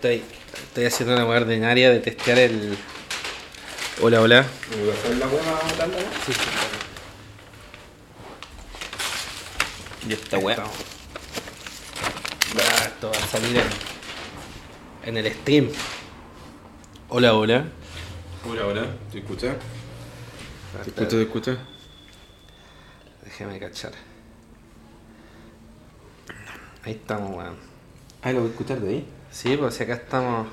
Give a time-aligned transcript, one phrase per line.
[0.00, 0.22] estoy,
[0.54, 2.74] estoy haciendo una hueá ordinaria de testear el.
[4.00, 4.46] Hola, hola.
[6.24, 6.40] Sí, sí,
[10.08, 10.56] Y esta weá.
[12.56, 13.66] Ah, Esto va a salir en,
[15.08, 15.68] en el stream.
[17.10, 17.66] Hola, hola.
[18.48, 18.86] Hola, hola.
[19.12, 19.56] ¿Te escuchas?
[20.82, 21.08] ¿Te escuchas?
[21.10, 21.58] ¿Te escuchas?
[23.22, 23.92] Déjame cachar.
[26.84, 27.56] Ahí estamos, weón.
[28.22, 29.06] Ah, ¿lo voy a escuchar de ahí?
[29.30, 30.48] Sí, pues si acá estamos.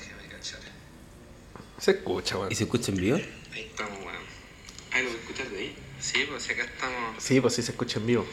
[0.00, 0.60] Déjame cachar.
[1.78, 2.52] Se escucha, weón.
[2.52, 3.16] ¿Y se escucha en vivo?
[3.52, 4.16] Ahí estamos, weón.
[4.92, 5.76] Ah, ¿lo escuchar de ahí?
[6.00, 7.22] Sí, pues si acá estamos.
[7.22, 8.26] Sí, pues sí se escucha en vivo.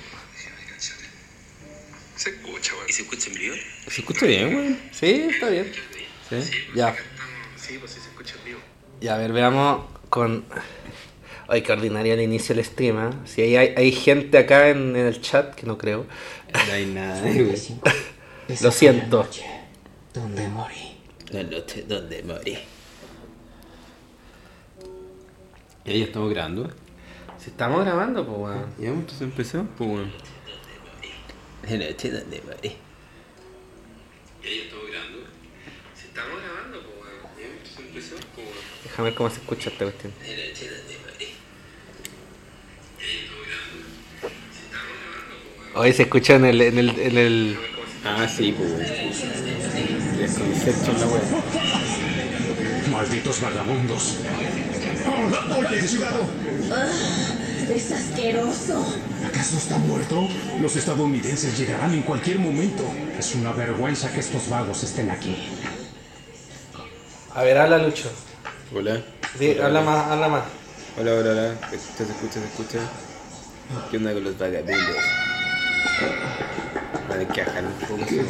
[2.16, 2.89] Se escucha, weón.
[2.89, 3.55] ¿Y se escucha en vivo?
[3.88, 4.80] Se escucha bien, weón.
[4.91, 5.72] Sí, está bien.
[6.30, 6.52] Sí.
[6.73, 6.95] Ya.
[7.58, 8.59] Sí, pues sí se escucha en vivo.
[9.02, 10.45] Ya, a ver, veamos con.
[11.48, 13.16] Ay, qué ordinaria el inicio del stream, ¿eh?
[13.25, 16.08] Si hay, hay, hay gente acá en, en el chat, que no creo.
[16.53, 17.55] No hay nada, güey.
[18.62, 19.27] Lo siento.
[20.13, 20.98] Donde morí.
[21.31, 22.58] La noche donde morí.
[25.83, 26.72] Y ahí estamos grabando.
[27.39, 28.66] Si estamos grabando, pues, weón.
[28.80, 30.11] Ya, entonces empezamos, pues, weón.
[31.64, 32.75] La noche donde morí.
[34.44, 35.20] Y ahí estamos grabando.
[35.95, 37.22] Si estamos grabando, pues, weón.
[37.39, 38.59] Ya, entonces empezamos, pues, weón.
[38.83, 40.14] Déjame ver cómo se escucha esta cuestión.
[40.22, 41.27] La noche donde morí.
[45.75, 46.61] Hoy se escucha en el.
[46.61, 47.58] En el, en el...
[48.06, 48.72] Ah, sí, pues.
[50.17, 51.22] Desconcepto en la web.
[52.92, 54.17] Malditos vagabundos.
[55.58, 56.26] ¡Oye, cuidado!
[57.73, 58.86] Es asqueroso.
[59.26, 60.28] ¿Acaso está muerto?
[60.61, 62.83] Los estadounidenses llegarán en cualquier momento.
[63.17, 65.50] Es una vergüenza que estos vagos estén aquí.
[67.33, 68.09] A ver, habla Lucho.
[68.73, 69.02] Hola.
[69.38, 69.92] Sí, Hola, habla hola.
[69.92, 70.44] más, habla más.
[71.00, 71.56] Hola, hola, hola.
[71.70, 72.80] ¿Se escucha, se escucha, se escucha?
[73.89, 74.95] ¿Qué onda con los vagabundos?
[77.09, 78.06] A ver, que ajan un poco.
[78.08, 78.28] sí, weón.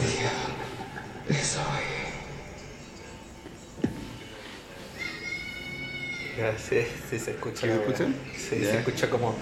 [6.37, 7.61] Ya, sí, sí se escucha.
[7.61, 7.87] ¿Sí la se weá.
[7.91, 8.09] escucha?
[8.37, 8.71] Sí, Ya.
[8.71, 9.35] se escucha como.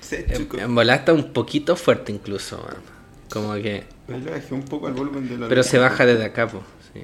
[0.00, 2.82] Se En, en volada está un poquito fuerte incluso, weón.
[3.30, 3.84] Como que.
[4.06, 6.62] Le bajé un poco el volumen de la Pero se baja desde acá, pues.
[6.92, 7.02] Sí.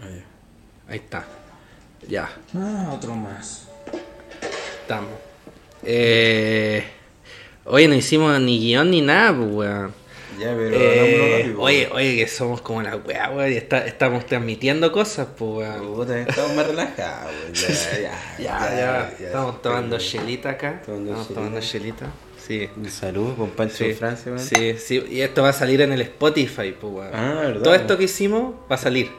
[0.00, 0.06] Ah.
[0.88, 1.24] Ahí está.
[2.08, 3.68] Ya, Ah, otro más.
[4.86, 5.10] Estamos.
[5.84, 6.84] Eh.
[7.64, 9.94] Oye, no hicimos ni guion ni nada, pues, weón.
[10.38, 11.60] Ya, pero Eh, rápido.
[11.62, 13.52] oye, oye, que somos como la weá, weón.
[13.52, 15.94] Y está- estamos transmitiendo cosas, pues, weón.
[15.94, 17.52] Puta, estamos más relajados, weón.
[17.54, 17.68] Ya,
[18.38, 18.76] ya, Ya,
[19.18, 20.82] ya, estamos tomando chelita acá.
[20.86, 22.06] Tomando Estamos tomando chelita.
[22.46, 22.68] Sí.
[22.76, 24.44] Un saludo con Pancho Sí, Francia, weón.
[24.44, 27.10] sí, sí, y esto va a salir en el Spotify, pues, weón.
[27.12, 27.62] Ah, verdad.
[27.62, 29.10] Todo esto que hicimos va a salir.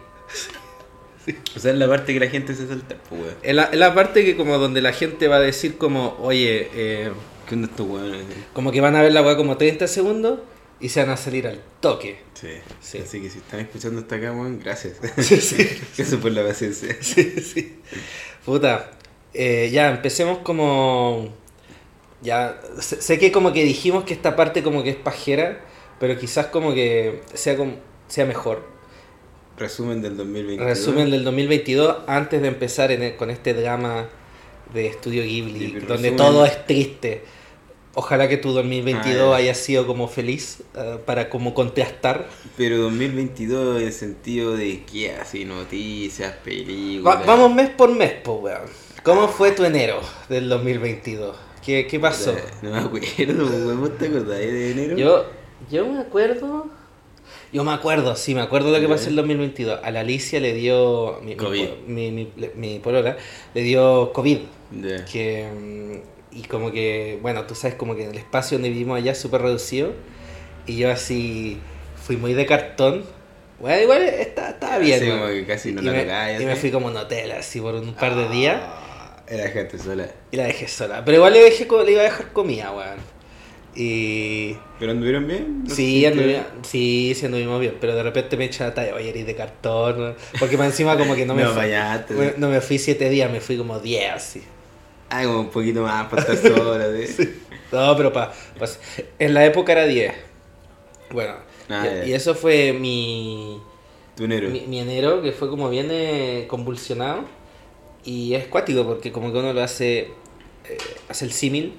[1.55, 3.35] O sea, es la parte que la gente se salta, pues, weón.
[3.41, 6.69] Es la, es la parte que como donde la gente va a decir como, oye,
[6.73, 7.11] eh,
[7.47, 8.25] ¿Qué onda estos weones?
[8.53, 10.39] como que van a ver la weá como 30 segundos
[10.79, 12.19] y se van a salir al toque.
[12.33, 12.49] Sí.
[12.81, 12.99] Sí.
[12.99, 14.97] Así que si están escuchando hasta acá, weón, gracias.
[15.17, 15.57] Sí, sí.
[15.97, 16.95] Gracias por la paciencia.
[17.01, 17.79] Sí, sí.
[18.45, 18.91] Puta,
[19.33, 21.33] eh, ya empecemos como...
[22.21, 25.61] Ya, sé, sé que como que dijimos que esta parte como que es pajera,
[25.99, 27.75] pero quizás como que sea, como,
[28.07, 28.76] sea mejor.
[29.57, 30.67] Resumen del 2022.
[30.67, 34.07] Resumen del 2022 antes de empezar en el- con este drama
[34.73, 37.23] de Estudio Ghibli, donde resumen- todo es triste.
[37.95, 39.35] Ojalá que tu 2022 Ah, ya.
[39.37, 42.27] haya sido como feliz eh, para como contrastar.
[42.55, 47.17] Pero 2022 en el sentido de que así noticias, películas.
[47.21, 48.69] Va- vamos mes por mes, pues, weón.
[49.01, 51.35] ¿Cómo fue tu enero del 2022?
[51.65, 52.35] ¿Qué, qué pasó?
[52.61, 53.79] No me acuerdo, weón.
[53.81, 54.95] ¿Vos te acordás de enero?
[54.95, 55.25] Yo,
[55.71, 56.69] yo me acuerdo.
[57.53, 59.79] Yo me acuerdo, sí, me acuerdo lo que pasó en el 2022.
[59.83, 61.19] A la Alicia le dio.
[61.21, 61.67] Mi, mi COVID.
[61.87, 63.15] Mi, mi, mi polola
[63.53, 64.39] le dio COVID.
[64.81, 65.05] Ya.
[65.05, 69.13] Que, mm, y como que, bueno, tú sabes, como que el espacio donde vivimos allá
[69.13, 69.93] es súper reducido.
[70.65, 71.57] Y yo así
[72.03, 73.05] fui muy de cartón.
[73.59, 74.97] Bueno, igual está- estaba bien.
[74.99, 75.19] Así weón.
[75.21, 77.75] como que casi no y, la me, tocáis, y me fui como Nutella, así por
[77.75, 78.61] un par de días.
[78.61, 80.07] Ah, Era gente sola.
[80.31, 81.03] Y la dejé sola.
[81.05, 83.16] Pero igual le, dejé, le iba a dejar comida, weón.
[83.79, 84.55] Y.
[84.79, 85.63] ¿Pero anduvieron bien?
[85.65, 89.09] ¿No Sí, anduvimos, sí, sí anduvimos bien, pero de repente me echa la talla, oye,
[89.09, 92.15] eres de cartón, porque más encima como que no me No fui, bañaste.
[92.15, 94.41] bueno, no me fui siete días, me fui como diez así.
[95.11, 97.39] Ah, como un poquito más para estar sola, ¿sí?
[97.71, 98.79] No, pero pa, pues,
[99.19, 100.11] en la época era 10.
[101.11, 101.35] Bueno,
[101.69, 103.59] Ah, y, eso fue mi,
[104.15, 104.49] Tu enero.
[104.49, 107.25] mi, mi enero, que fue como bien eh, convulsionado.
[108.05, 109.99] Y es cuático, porque como que uno lo hace,
[110.69, 110.77] eh,
[111.09, 111.73] hace el símil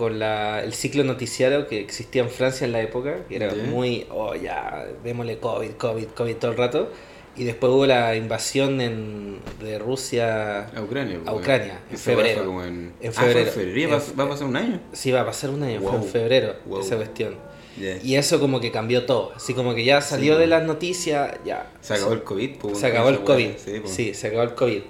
[0.00, 4.06] con la, el ciclo noticiario que existía en Francia en la época, que era muy,
[4.10, 6.88] oh ya, démosle COVID, COVID, COVID todo el rato.
[7.36, 10.68] Y después hubo la invasión en, de Rusia.
[10.74, 11.20] A Ucrania.
[11.26, 11.34] A.
[11.34, 12.36] Ucrania, en febrero.
[12.38, 12.94] fue como en...
[12.98, 13.46] En Ah, fue febrero.
[13.48, 13.90] en febrero.
[13.92, 14.80] ¿Va, va a pasar un año?
[14.92, 16.00] Sí, va a pasar un año, fue Wow.
[16.02, 16.80] en febrero Wow.
[16.80, 17.34] esa cuestión.
[17.78, 17.98] Ya.
[18.02, 19.32] Y eso como que cambió todo.
[19.36, 21.70] Así como que ya salió Sí, de las noticias, ya.
[21.82, 22.56] Se acabó el COVID.
[22.58, 23.20] pues, Se acabó el.
[23.20, 23.50] COVID.
[23.62, 23.92] Sí, pues.
[23.94, 24.80] Sí, se acabó el COVID.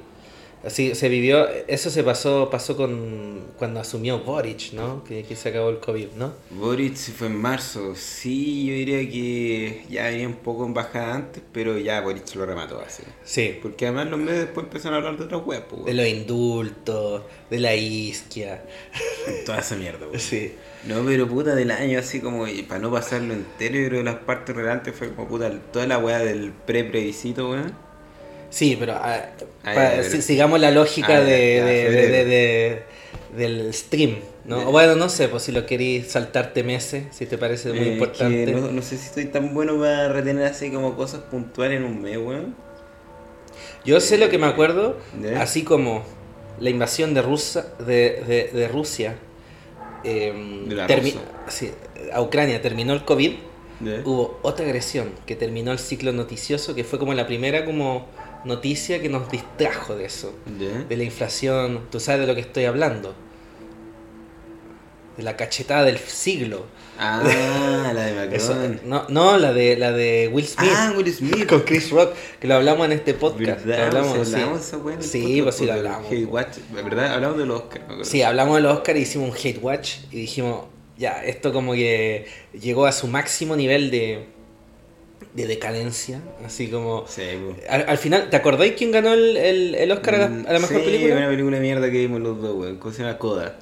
[0.65, 5.03] Así se vivió, eso se pasó pasó con cuando asumió Boric, ¿no?
[5.05, 6.35] Que, que se acabó el COVID, ¿no?
[6.51, 7.95] Boric fue en marzo.
[7.95, 12.45] Sí, yo diría que ya venía un poco en bajada antes, pero ya Boric lo
[12.45, 13.03] remató así.
[13.25, 13.59] Sí.
[13.63, 15.85] Porque además los medios después empezaron a hablar de otras weas, pues.
[15.87, 18.63] De los indultos, de la isquia.
[19.47, 20.21] Toda esa mierda, weón.
[20.21, 20.53] Sí.
[20.87, 24.17] No, pero puta del año, así como, para no pasarlo entero, yo creo que las
[24.17, 27.90] partes relevantes fue como puta, toda la weá del pre-previsito, weón.
[28.51, 32.83] Sí, pero ah, si- pero- sigamos la lógica de,
[33.37, 34.69] del stream, ¿no?
[34.69, 37.93] O bueno, no sé, pues si lo queréis saltarte meses, si te parece muy Eh,
[37.93, 38.45] importante.
[38.47, 41.85] que no, no sé si estoy tan bueno para retener así como cosas puntuales en
[41.87, 42.57] un mes, weón.
[43.85, 44.99] Yo sé lo que me acuerdo,
[45.39, 46.03] así como
[46.59, 49.15] la invasión de, Rusia, de, Rusia
[50.05, 51.21] em, De la termi- Rusia.
[51.49, 51.71] sí,
[52.13, 53.33] a Ucrania terminó el COVID,
[54.05, 58.07] hubo otra agresión que terminó el ciclo noticioso, que fue como la primera como
[58.45, 60.35] noticia que nos distrajo de eso,
[60.89, 63.15] de la inflación, tú sabes de lo que estoy hablando,
[65.17, 66.65] de la cachetada del siglo.
[66.99, 67.23] Ah,
[67.95, 68.35] la de Macron.
[68.35, 68.55] Eso,
[68.85, 70.71] no, no, la de la de Will Smith.
[70.75, 71.47] ah, Will Smith.
[71.49, 73.61] con Chris Rock, que lo hablamos en este podcast.
[73.63, 73.87] que ¿Verdad?
[73.87, 74.35] hablamos, Sí, sí.
[74.41, 74.61] hablamos
[75.03, 76.13] podcast, pues sí lo del hablamos.
[76.13, 76.57] Hate Watch.
[76.73, 77.15] ¿Verdad?
[77.15, 78.05] Hablamos de los Oscar, me.
[78.05, 80.67] Sí, hablamos del Oscar y hicimos un hate watch y dijimos,
[80.99, 82.27] ya, esto como que
[82.59, 84.27] llegó a su máximo nivel de,
[85.35, 87.05] de decadencia, así como...
[87.07, 87.23] Sí,
[87.55, 87.69] pues.
[87.69, 90.59] Al, al final, ¿te acordáis quién ganó el, el, el Oscar a la, a la
[90.59, 91.17] mejor sí, película?
[91.17, 92.77] una película de mierda que vimos los dos, weón.
[92.79, 93.19] ¿Cómo se llama?
[93.19, 93.59] Coda.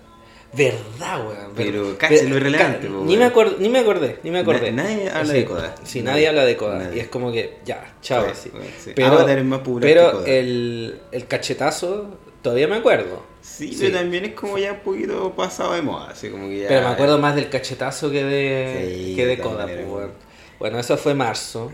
[0.52, 1.52] Verdad, weón.
[1.54, 3.18] Pero, ver- lo irrelevante, ca- po, Ni weón.
[3.18, 4.72] me, acordé, ni me acordé, ni me acordé.
[4.72, 5.74] Na- nadie habla Sí, de Coda.
[5.84, 6.12] Sí, Nadie.
[6.12, 6.78] nadie habla de Coda.
[6.78, 6.96] Nadie.
[6.96, 8.50] Y es como que, ya, chao, Sí, así.
[8.54, 8.92] weón, sí.
[8.96, 13.22] Pero, más pero el, el cachetazo, todavía me acuerdo.
[13.42, 13.78] Sí, Sí.
[13.80, 16.68] pero también es como ya un poquito pasado de moda, así como que ya...
[16.68, 19.64] Pero me acuerdo más del cachetazo que de, Sí, que de Coda.
[19.64, 19.90] pues, weón.
[19.92, 20.27] weón.
[20.58, 21.70] Bueno, eso fue marzo.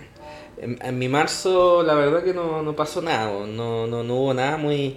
[0.57, 3.31] En, en mi marzo, la verdad que no, no pasó nada.
[3.47, 4.97] No, no, no hubo nada muy.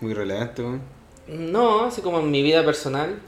[0.00, 0.80] Muy relevante, weón.
[1.28, 3.18] No, así como en mi vida personal.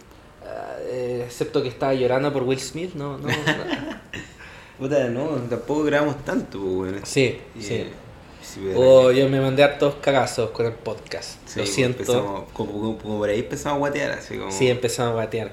[0.93, 3.29] eh, excepto que estaba llorando por Will Smith, no, no.
[3.29, 3.35] no.
[4.79, 7.01] Puta, no, tampoco grabamos tanto, weón.
[7.05, 7.87] Sí, sí.
[8.43, 11.39] si hubiera- O yo me mandé hartos cagazos con el podcast.
[11.47, 12.47] Sí, Lo pues, siento.
[12.55, 14.51] como, como- como por ahí empezamos a guatear, así como...
[14.51, 15.49] Sí, empezamos a batear.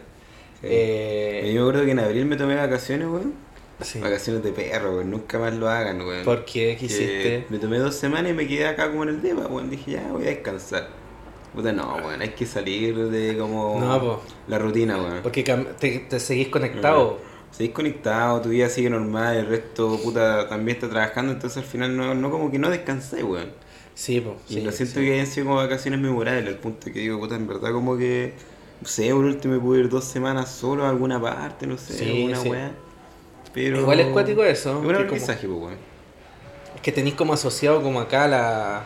[0.62, 0.68] Sí.
[0.70, 3.34] Eh, Yo me acuerdo que en abril me tomé vacaciones, weón.
[3.82, 4.00] Sí.
[4.00, 5.04] Vacaciones de perro.
[5.04, 6.24] Nunca más lo hagan, weón.
[6.24, 6.72] ¿Por qué?
[6.72, 7.46] ¿Qué Que hiciste?
[7.50, 9.70] Me tomé dos semanas y me quedé acá como en el depa, weón.
[9.70, 10.90] Dije, ya, voy a descansar.
[11.54, 12.22] Puta, no, weón.
[12.22, 13.80] Hay que salir de como...
[13.80, 14.22] No, po.
[14.48, 15.20] La rutina, weón.
[15.24, 17.20] Porque te, te seguís conectado.
[17.52, 21.96] Seguís conectado, tu vida sigue normal, el resto, puta, también está trabajando, entonces al final
[21.96, 23.52] no, no como que no descansé, weón.
[23.96, 24.36] Sí, pues.
[24.50, 27.48] Y lo siento que hayan sido como vacaciones memorables, al punto que digo, puta, en
[27.48, 28.34] verdad como que,
[28.82, 31.94] no sé, por último me pude ir dos semanas solo a alguna parte, no sé,
[31.94, 32.72] Sí, alguna weá.
[33.64, 33.80] Pero...
[33.80, 35.76] Igual es cuático eso, Es un como- aprendizaje, pues.
[36.76, 38.84] Es que tenéis como asociado como acá a la.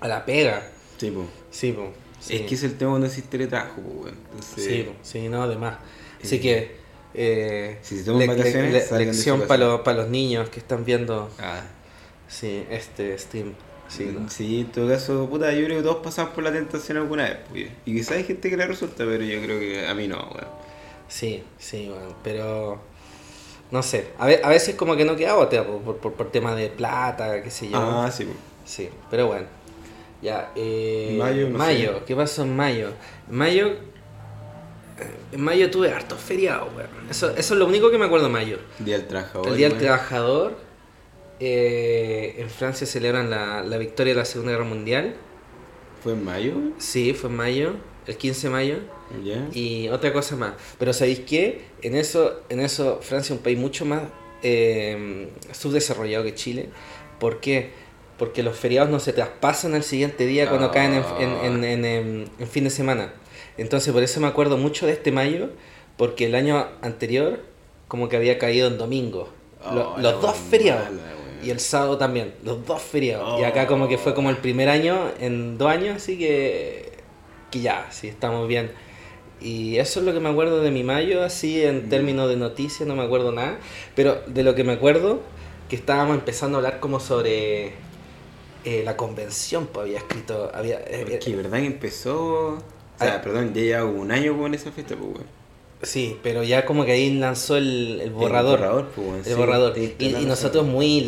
[0.00, 0.62] a la pega.
[0.98, 1.26] Sí, pues.
[1.50, 1.88] Sí, pues.
[2.20, 2.36] Sí.
[2.36, 4.16] Es que es el tema cuando existe teletrabajo, pues, weón.
[4.32, 5.78] Entonces, Sí, po, sí, no, además.
[6.22, 6.76] Así Eh, que.
[7.14, 11.62] eh, si se toman vacaciones, su lección para los, niños que están viendo Ah,
[12.28, 13.54] sí, este stream.
[13.88, 14.28] Sí, ¿no?
[14.30, 17.38] sí, en todo caso, puta, yo creo que todos pasamos por la tentación alguna vez,
[17.50, 17.66] pues.
[17.86, 20.48] Y quizás hay gente que le resulta, pero yo creo que a mí no, weón.
[21.08, 22.91] sí, sí, bueno, pero.
[23.72, 26.30] No sé, a, ve- a veces como que no queda otra po, por, por, por
[26.30, 27.78] tema de plata, qué sé yo.
[27.78, 28.28] Ah, sí.
[28.64, 29.46] Sí, pero bueno.
[30.20, 32.04] Ya, eh, Mayo, no mayo, sé.
[32.06, 32.90] ¿qué pasó en mayo?
[33.28, 33.76] En mayo, eh,
[35.32, 36.88] en mayo tuve hartos feriados, weón.
[37.10, 38.58] Eso, eso es lo único que me acuerdo de mayo.
[38.78, 39.48] Día del Trabajador.
[39.48, 39.78] El Día del.
[39.78, 40.54] Trabajador,
[41.40, 45.14] eh, en Francia celebran la, la victoria de la Segunda Guerra Mundial.
[46.04, 46.52] ¿Fue en mayo?
[46.78, 47.72] Sí, fue en mayo,
[48.06, 48.76] el 15 de mayo.
[49.52, 50.54] Y otra cosa más.
[50.78, 51.62] Pero ¿sabéis qué?
[51.82, 54.02] En eso, en eso Francia es un país mucho más
[54.42, 56.68] eh, subdesarrollado que Chile.
[57.18, 57.70] ¿Por qué?
[58.18, 60.72] Porque los feriados no se traspasan al siguiente día cuando Ah.
[60.72, 63.12] caen en, en- en- en- en- en fin de semana.
[63.58, 65.50] Entonces por eso me acuerdo mucho de este mayo,
[65.96, 67.40] porque el año anterior
[67.88, 69.28] como que había caído en domingo.
[69.64, 70.88] Oh, los dos feriados.
[71.44, 73.40] Y el sábado también, los dos feriados.
[73.40, 73.46] Y Oh.
[73.46, 76.91] acá como que fue como el primer año en dos años, así que,
[77.52, 78.72] que ya, sí, estamos bien.
[79.40, 81.68] Y eso es lo que me acuerdo de mi mayo, así Mm.
[81.68, 83.58] en términos de noticias, no me acuerdo nada.
[83.94, 85.20] Pero de lo que me acuerdo,
[85.68, 87.72] que estábamos empezando a hablar como sobre
[88.64, 90.78] eh, la convención, pues había escrito, había...
[90.86, 92.50] eh, eh, verdad que empezó.
[92.54, 92.58] O
[92.98, 93.20] sea, Ah.
[93.22, 95.42] perdón, ya lleva un año con esa fiesta, pues, weón.
[95.82, 98.60] Sí, pero ya como que ahí lanzó el, el borrador.
[98.60, 99.76] El borrador, pues, El sí, borrador.
[99.76, 101.04] Y, y nosotros muy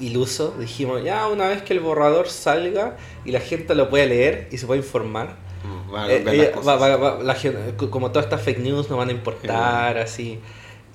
[0.00, 4.48] ilusos dijimos, ya una vez que el borrador salga y la gente lo pueda leer
[4.50, 5.36] y se pueda informar,
[5.92, 6.80] Va a eh, cambiar ella- las cosas.
[6.82, 10.38] va- va- la gente- como todas estas fake news no van a importar, así.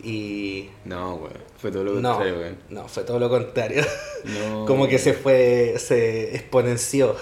[0.04, 1.34] Y No, weón.
[1.58, 2.58] Fue todo lo contrario, weón.
[2.70, 3.84] no, fue todo lo contrario.
[4.26, 7.16] No, como que se fue, se exponenció.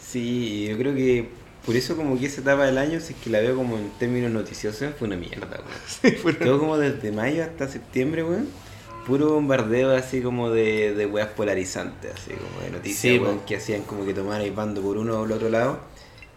[0.00, 1.28] Sí, yo creo que
[1.64, 3.90] por eso como que esa etapa del año, si es que la veo como en
[3.98, 5.60] términos noticiosos, fue una mierda,
[6.02, 6.38] weón.
[6.38, 8.48] Todo como desde mayo hasta septiembre, weón.
[9.06, 13.56] Puro bombardeo así como de, de weas polarizantes, así como de noticias, Sí, weón, que
[13.56, 15.78] hacían como que tomaran el bando por uno o el otro lado.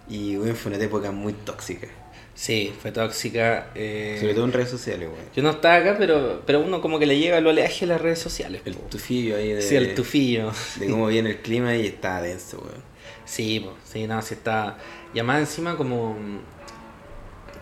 [0.09, 1.87] Y weón, fue una época muy tóxica.
[2.33, 3.67] Sí, fue tóxica.
[3.75, 5.25] eh, Sobre todo en redes sociales, weón.
[5.35, 8.01] Yo no estaba acá, pero, pero uno como que le llega el oleaje de las
[8.01, 8.61] redes sociales.
[8.65, 8.87] El po.
[8.89, 10.51] tufillo ahí de, Sí, el tufillo.
[10.77, 12.81] de cómo viene el clima y está denso, weón.
[13.25, 14.77] Sí, po, sí, no, sí está.
[15.13, 16.15] Y además encima como.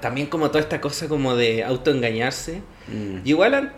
[0.02, 2.62] También como toda esta cosa como de autoengañarse.
[2.88, 3.18] Mm.
[3.24, 3.74] Yo igual,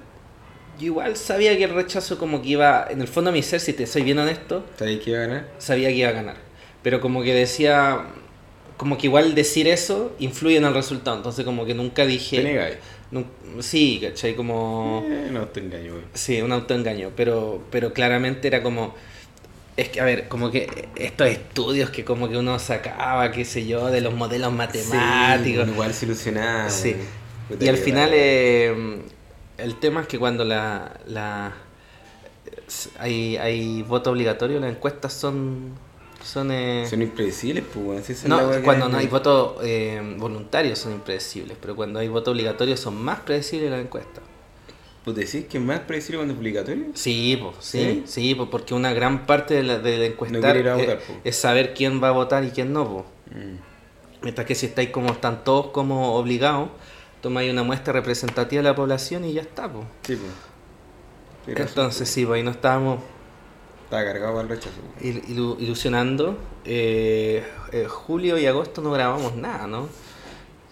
[0.79, 2.85] yo igual sabía que el rechazo como que iba.
[2.89, 5.27] En el fondo de mi ser, si te soy bien honesto, ¿Sabéis qué iba a
[5.27, 5.47] ganar?
[5.57, 6.35] sabía que iba a ganar.
[6.83, 8.01] Pero como que decía.
[8.81, 11.15] Como que igual decir eso influye en el resultado.
[11.15, 12.41] Entonces como que nunca dije.
[12.41, 14.35] Te sí, ¿cachai?
[14.35, 15.05] Como.
[15.07, 16.05] Eh, no te engaño, weón.
[16.15, 18.95] Sí, un autoengaño, pero, pero claramente era como...
[19.77, 23.67] Es que, a ver, como que estos estudios que como que uno sacaba, qué sé
[23.67, 25.65] yo, de los modelos matemáticos.
[25.65, 26.69] Sí, igual se ilusionaba.
[26.71, 26.95] Sí.
[27.59, 28.99] y al final eh,
[29.59, 31.53] el tema es que cuando la, la
[32.97, 35.75] hay, hay voto obligatorio, las encuestas son...
[36.23, 38.05] son, eh, Son impredecibles, pues.
[38.05, 39.11] Si no, cuando no hay weón.
[39.11, 44.23] voto eh, voluntario son impredecibles, pero cuando hay voto obligatorio son más predecibles las encuestas.
[45.03, 46.85] ¿Pues decís que es más predecible cuando es obligatorio?
[46.93, 48.03] Sí, pues, sí, ¿Sí?
[48.05, 50.57] sí, pues porque una gran parte de la, de la encuestar
[51.23, 53.05] es, saber quién va a votar y quién no, pues.
[53.35, 53.55] Mm.
[54.21, 56.69] Mientras que si estáis como están todos como obligados,
[57.21, 59.85] tomáis una muestra representativa de la población y ya está, pues.
[60.03, 61.57] Sí, pues.
[61.57, 62.99] Razón, Entonces sí, pues ahí nos estábamos.
[63.91, 64.77] Estaba cargado para el rechazo.
[65.01, 66.37] il- ilu- ilusionando.
[66.63, 67.43] Eh,
[67.73, 69.89] eh, julio y agosto no grabamos nada, ¿no?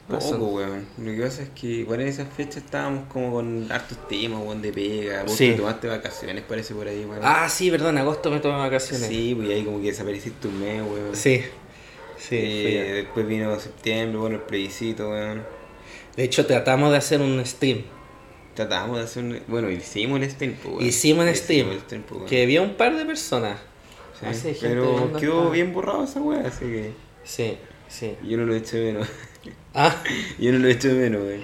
[0.07, 0.85] Poco, weón.
[0.97, 4.61] Lo que pasa es que igual en esas fechas estábamos como con hartos temas, weón,
[4.61, 5.23] de pega.
[5.23, 5.49] Vos Sí.
[5.49, 7.19] te tomaste vacaciones, parece, por ahí, weón.
[7.21, 9.09] Ah, sí, perdón, en agosto me tomé vacaciones.
[9.09, 11.13] Sí, pues ahí como que desapareciste un mes, weón.
[11.13, 11.41] sí.
[12.17, 15.43] Sí, Eh, después vino septiembre, bueno, el plebiscito, weón.
[16.15, 17.83] De hecho, tratamos de hacer un stream.
[18.59, 19.39] Tratábamos de hacer un...
[19.47, 20.85] Bueno, hicimos el stream, pues.
[20.85, 21.69] Hicimos un stream.
[21.69, 22.23] el stream, pues.
[22.29, 23.57] Que vio un par de personas.
[24.19, 25.49] Sí, Ah, sí, pero quedó acá.
[25.51, 26.91] bien borrado esa weá, así que
[27.23, 28.17] Sí, sí.
[28.27, 29.07] yo no lo eché de menos.
[29.73, 29.95] Ah,
[30.39, 31.41] yo no lo eché de menos, weón.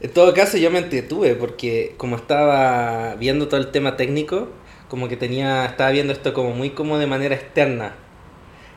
[0.00, 4.48] en todo caso yo me entretuve porque como estaba viendo todo el tema técnico,
[4.88, 7.96] como que tenía, estaba viendo esto como muy como de manera externa.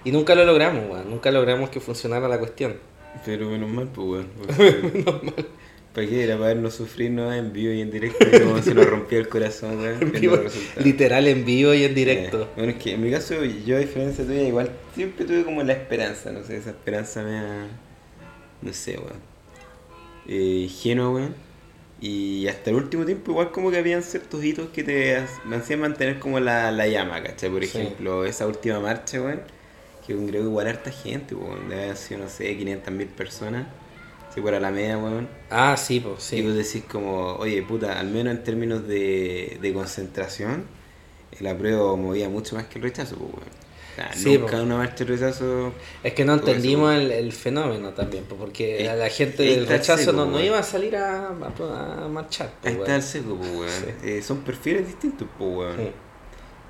[0.03, 1.08] Y nunca lo logramos, weón.
[1.12, 2.77] Nunca logramos que funcionara la cuestión.
[3.24, 4.27] Pero menos mal, pues, weón.
[5.06, 5.46] porque-
[5.93, 6.24] ¿Para qué?
[6.24, 7.33] Era para vernos sufrir ¿no?
[7.33, 8.25] en vivo y en directo.
[8.25, 9.98] y cómo se nos rompió el corazón, weón.
[10.01, 10.38] En vivo,
[10.83, 12.43] literal en vivo y en directo.
[12.43, 15.63] Eh, bueno, es que en mi caso, yo a diferencia tuya, igual siempre tuve como
[15.63, 17.67] la esperanza, no sé, esa esperanza me ha...
[18.62, 19.19] No sé, weón.
[20.27, 21.36] Eh, ingenua, weón.
[22.00, 26.17] Y hasta el último tiempo igual como que habían ciertos hitos que te hacían mantener
[26.19, 27.50] como la, la llama, ¿cachai?
[27.50, 27.77] Por Sí.
[27.77, 29.41] ejemplo, esa última marcha, weón,
[30.07, 31.67] que congregó igual harta gente, weón.
[31.69, 33.67] Debe haber sido, no sé, 500 mil personas.
[34.33, 35.27] Si fuera la media, weón.
[35.50, 36.41] Ah, sí, pues Y sí.
[36.41, 40.65] vos decís como, oye, puta, al menos en términos de, de concentración,
[41.38, 43.61] el apruebo movía mucho más que el rechazo, pues, weón.
[43.91, 44.63] O sea, Sí, nunca po.
[44.63, 45.73] una marcha de rechazo...
[46.01, 46.97] Es que no entendimos po.
[47.01, 50.63] el, el fenómeno también, pues, porque Ahí- la, gente del rechazo seco, no, iba a
[50.63, 52.53] salir a, a- a marchar.
[52.61, 53.69] pues, Ahí está el seco, weón.
[53.69, 54.07] Sí.
[54.07, 55.77] Eh, son perfiles distintos, pues, weón.
[55.77, 55.91] Sí.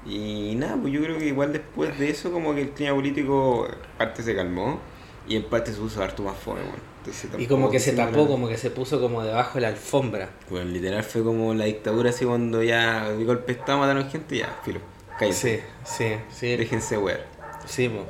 [0.03, 3.67] Y nada, pues yo creo que igual después de eso como que el clima político
[3.67, 4.79] en parte se calmó
[5.27, 6.90] y en parte se puso harto más fome, weón.
[7.37, 8.27] Y como que se tapó, nada.
[8.27, 10.29] como que se puso como debajo de la alfombra.
[10.49, 14.59] Bueno, literal fue como la dictadura así cuando ya de golpe estaba mataron gente, ya,
[14.63, 14.79] filo,
[15.17, 15.63] cállense.
[15.83, 16.55] Sí, sí, sí.
[16.57, 17.25] Déjense wear.
[17.65, 18.05] Sí, po.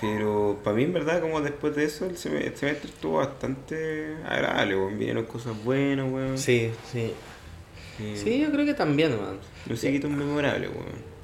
[0.00, 4.16] Pero para mí, en verdad, como después de eso, el sem- el semestre estuvo bastante
[4.28, 4.98] agradable, weón.
[4.98, 6.36] Vinieron cosas buenas, weón.
[6.38, 7.12] sí, sí.
[8.16, 9.38] Sí, yo creo que también, man.
[9.66, 11.14] No sé, qué memorable, weón.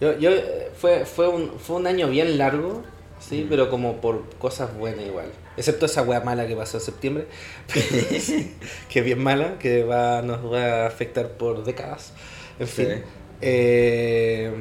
[0.00, 2.82] Yo, yo, eh, fue, fue, un, fue un año bien largo,
[3.20, 3.48] sí, Mm.
[3.48, 5.30] pero como por cosas buenas igual.
[5.56, 7.26] Excepto esa wea mala que pasó en septiembre,
[8.88, 12.12] que es bien mala, que va, nos va a afectar por décadas.
[12.58, 12.72] En Sí.
[12.86, 13.02] fin.
[13.40, 14.52] Eh,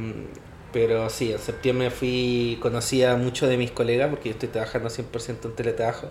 [0.73, 4.89] pero sí, en septiembre fui, conocí a muchos de mis colegas, porque yo estoy trabajando
[4.89, 6.07] 100% en teletrabajo.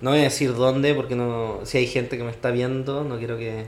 [0.00, 3.18] No voy a decir dónde, porque no si hay gente que me está viendo, no
[3.18, 3.64] quiero que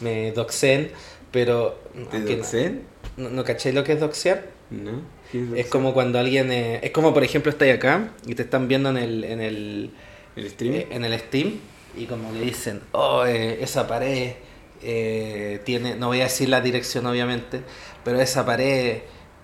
[0.00, 0.90] me doxen,
[1.30, 1.78] pero...
[2.10, 2.82] ¿Te aunque no- doxen?
[3.16, 4.44] ¿No, no caché lo que es doxear?
[4.70, 5.02] ¿No?
[5.32, 6.52] ¿Qué es como cuando alguien...
[6.52, 9.90] eh, es como, por ejemplo, estás acá y te están viendo en el, en el,
[10.36, 10.78] ¿El streaming?
[10.80, 11.54] eh, en el Steam
[11.96, 14.32] y como que dicen, oh, eh, esa pared
[14.82, 17.60] eh, tiene, no voy a decir la dirección obviamente,
[18.04, 18.98] pero esa pared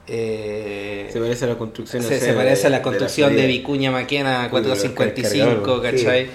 [0.06, 2.02] eh, Se parece a la construcción.
[2.02, 3.48] se, se parece a la de construcción de, salida.
[3.48, 6.26] Vicuña Maquena Sí, de los 455, cargadores, ¿cachai?
[6.26, 6.30] sí.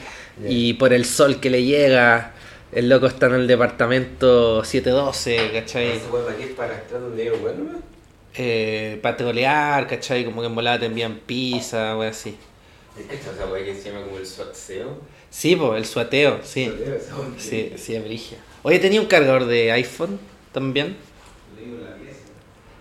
[0.47, 2.33] Y por el sol que le llega,
[2.71, 5.91] el loco está en el departamento 712, ¿cachai?
[5.91, 7.92] Aquí es para estar donde yo, weón, ¿no?
[8.35, 10.25] Eh, para trolear, ¿cachai?
[10.25, 12.37] Como que en volada te envían pizza, o así.
[12.97, 14.97] ¿Es que esa weá que se llama como el SWATseo?
[15.29, 16.65] Sí, pues, el suateo, sí.
[16.65, 16.99] Suateo.
[17.37, 18.37] Sí, sí, es brigia.
[18.61, 20.19] Oye, tenía un cargador de iPhone
[20.51, 20.95] también.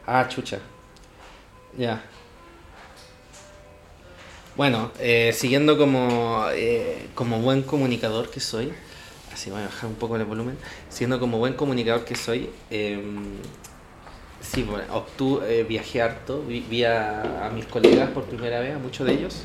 [0.07, 0.59] Ah, chucha.
[1.79, 2.03] Ya.
[4.55, 8.73] Bueno, eh, siguiendo como, eh, como buen comunicador que soy,
[9.33, 10.59] así voy a bajar un poco el volumen,
[10.91, 13.03] siendo como buen comunicador que soy, eh,
[14.43, 18.75] sí, bueno, obtu- eh, viajé harto, vi, vi a, a mis colegas por primera vez,
[18.75, 19.43] a muchos de ellos.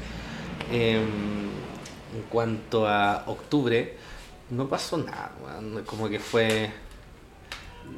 [0.72, 3.94] Eh, en cuanto a octubre,
[4.50, 5.32] no pasó nada,
[5.86, 6.70] como que fue...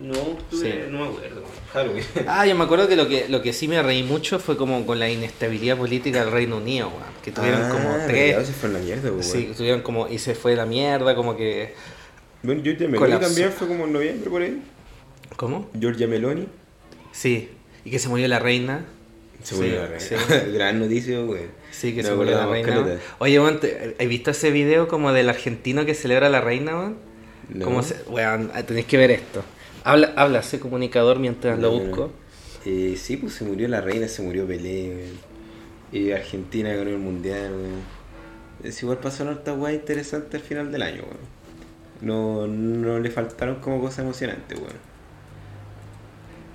[0.02, 0.92] No, octubre, Sí.
[0.92, 1.44] no me acuerdo.
[1.74, 2.04] Halloween.
[2.28, 4.86] Ah, yo me acuerdo que lo que lo que sí me reí mucho fue como
[4.86, 7.02] con la inestabilidad política del Reino Unido, weón.
[7.24, 8.46] Que tuvieron Ah, como tres.
[8.46, 10.08] se fue en la mierda, pues, Sí, tuvieron como.
[10.08, 11.74] Y se fue la mierda, como que.
[12.44, 12.62] Bueno,
[13.00, 13.28] Colapsó.
[13.28, 14.62] también fue como en noviembre por ahí.
[15.36, 15.68] ¿Cómo?
[15.80, 16.48] Giorgia Meloni.
[17.12, 17.50] Sí.
[17.86, 18.86] Y que se murió la reina.
[19.44, 20.00] Se Sí, murió la reina.
[20.00, 20.16] sí.
[20.54, 21.44] Gran noticia, güey.
[21.72, 22.98] Sí, que se murió la reina.
[23.20, 26.98] Oye, te- ¿has visto ese video como del argentino que celebra a la reina, weón?
[27.50, 27.66] No.
[27.66, 29.44] Como se, weón, tenéis que ver esto.
[29.84, 32.12] Habla, habla ese comunicador mientras lo No, no, busco.
[32.66, 35.06] Eh, sí, pues se murió la reina, se murió Pelé.
[35.92, 38.70] Y Argentina ganó el mundial, güey.
[38.70, 41.18] Es igual pasó una harta weá interesante al final del año, güey.
[42.02, 44.72] No, no le faltaron como cosas emocionantes, güey.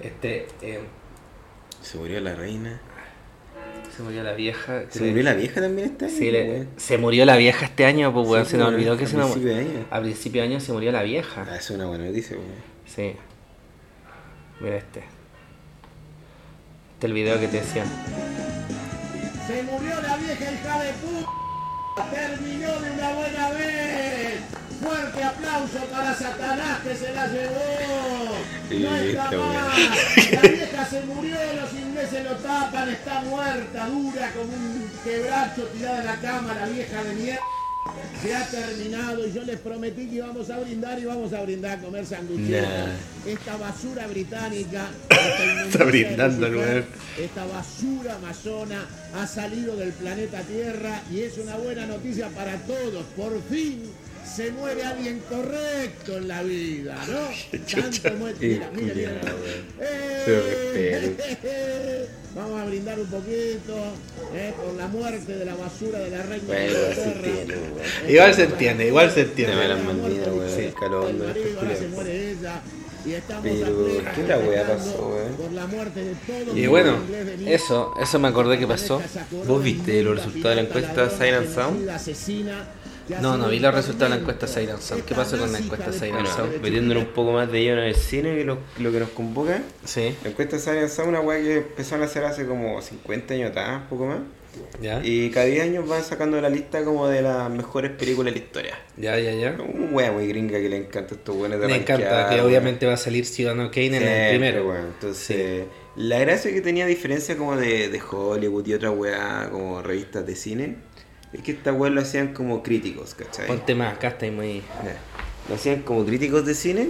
[0.05, 0.81] Este, eh,
[1.83, 2.81] Se murió la reina.
[3.97, 4.83] se murió la vieja.
[4.91, 8.13] Se murió la vieja también este año, Sí, le- se murió la vieja este año,
[8.13, 9.87] pues weón, Sí, se nos olvidó que a se nos principio de año.
[9.91, 11.47] A principio de año se murió la vieja.
[11.49, 12.49] Ah, es una buena noticia, güey.
[12.87, 13.17] Sí.
[14.61, 15.01] Mira este.
[15.01, 15.07] Este
[17.01, 17.85] es el video que te decía.
[19.47, 21.31] Se murió la vieja hija de puta.
[21.95, 24.41] Terminó de una buena vez.
[24.83, 28.35] Fuerte aplauso para Satanás que se la llevó.
[28.71, 29.79] No está está más.
[30.33, 36.01] La vieja se murió, los ingleses lo tapan, está muerta, dura como un quebracho tirada
[36.01, 37.43] en la cama, la vieja de mierda.
[38.25, 41.79] Se ha terminado y yo les prometí que íbamos a brindar y vamos a brindar
[41.79, 42.63] a comer sanguchitos.
[42.63, 43.31] Nah.
[43.31, 44.89] Esta basura británica.
[45.11, 46.47] esta Está brindando
[47.19, 53.05] esta basura amazona ha salido del planeta Tierra y es una buena noticia para todos.
[53.15, 53.83] Por fin
[54.25, 57.59] se muere alguien correcto en la vida, ¿no?
[57.81, 58.37] Tanto muere.
[58.41, 59.23] Mira, mira, mira.
[59.81, 61.17] ¡Eh!
[61.17, 63.77] Se Vamos a brindar un poquito
[64.35, 67.29] eh, por la muerte de la basura de la reina Bueno, de igual se Inglaterra.
[67.29, 68.13] entiende, güey.
[68.13, 69.57] Igual se entiende, igual se entiende.
[69.57, 70.49] mala La weón.
[70.49, 72.61] Isabel, El calor, el Estos ahora se muere ella.
[73.07, 75.35] Y estamos Pero, ¿qué la weá pasó, weón?
[75.35, 76.97] Por la muerte de todos Y bueno,
[77.47, 79.01] eso, eso me acordé que pasó.
[79.47, 81.87] ¿Vos viste los resultados de la encuesta Silent Sound?
[83.21, 85.05] No, no vi los resultados de la encuesta Siren Sound.
[85.05, 86.61] ¿Qué pasó con la encuesta Siren Bueno, Sound?
[86.63, 89.61] metiéndonos un poco más de lleno en el cine, que lo, lo que nos convoca.
[89.85, 93.51] Sí, La encuesta Silent Sound, una weá que empezaron a hacer hace como 50 años
[93.51, 94.19] atrás, un poco más.
[94.81, 95.01] ya.
[95.05, 98.45] Y cada 10 años van sacando la lista como de las mejores películas de la
[98.47, 98.79] historia.
[98.97, 99.51] Ya, ya, ya.
[99.61, 102.95] Un weá muy gringa que le encanta estos buenos de Me encanta que obviamente va
[102.95, 104.75] a salir Ciudadano Kane en el primero.
[104.77, 105.65] Entonces,
[105.97, 110.35] la gracia que tenía diferencia como de, de Hollywood y otra weá, como revistas de
[110.37, 110.77] cine,
[111.35, 113.47] es que esta weá lo hacían como críticos, ¿cachai?
[113.47, 114.63] Ponte más, acá está muy.
[115.49, 116.89] Lo hacían como críticos de cine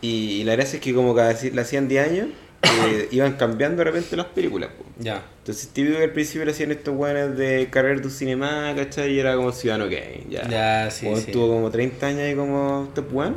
[0.00, 2.28] y, y la gracia es que como cada la hacían 10 años,
[2.88, 4.70] eh, iban cambiando de repente las películas.
[4.98, 5.24] Ya.
[5.38, 9.12] Entonces típico que al principio lo hacían estos weones de Carrer du Cinema, ¿cachai?
[9.12, 10.48] Y era como Ciudadano Kane, ya.
[10.48, 11.32] Ya, sí, Weón sí.
[11.32, 13.34] Tuvo como 30 años ahí como top one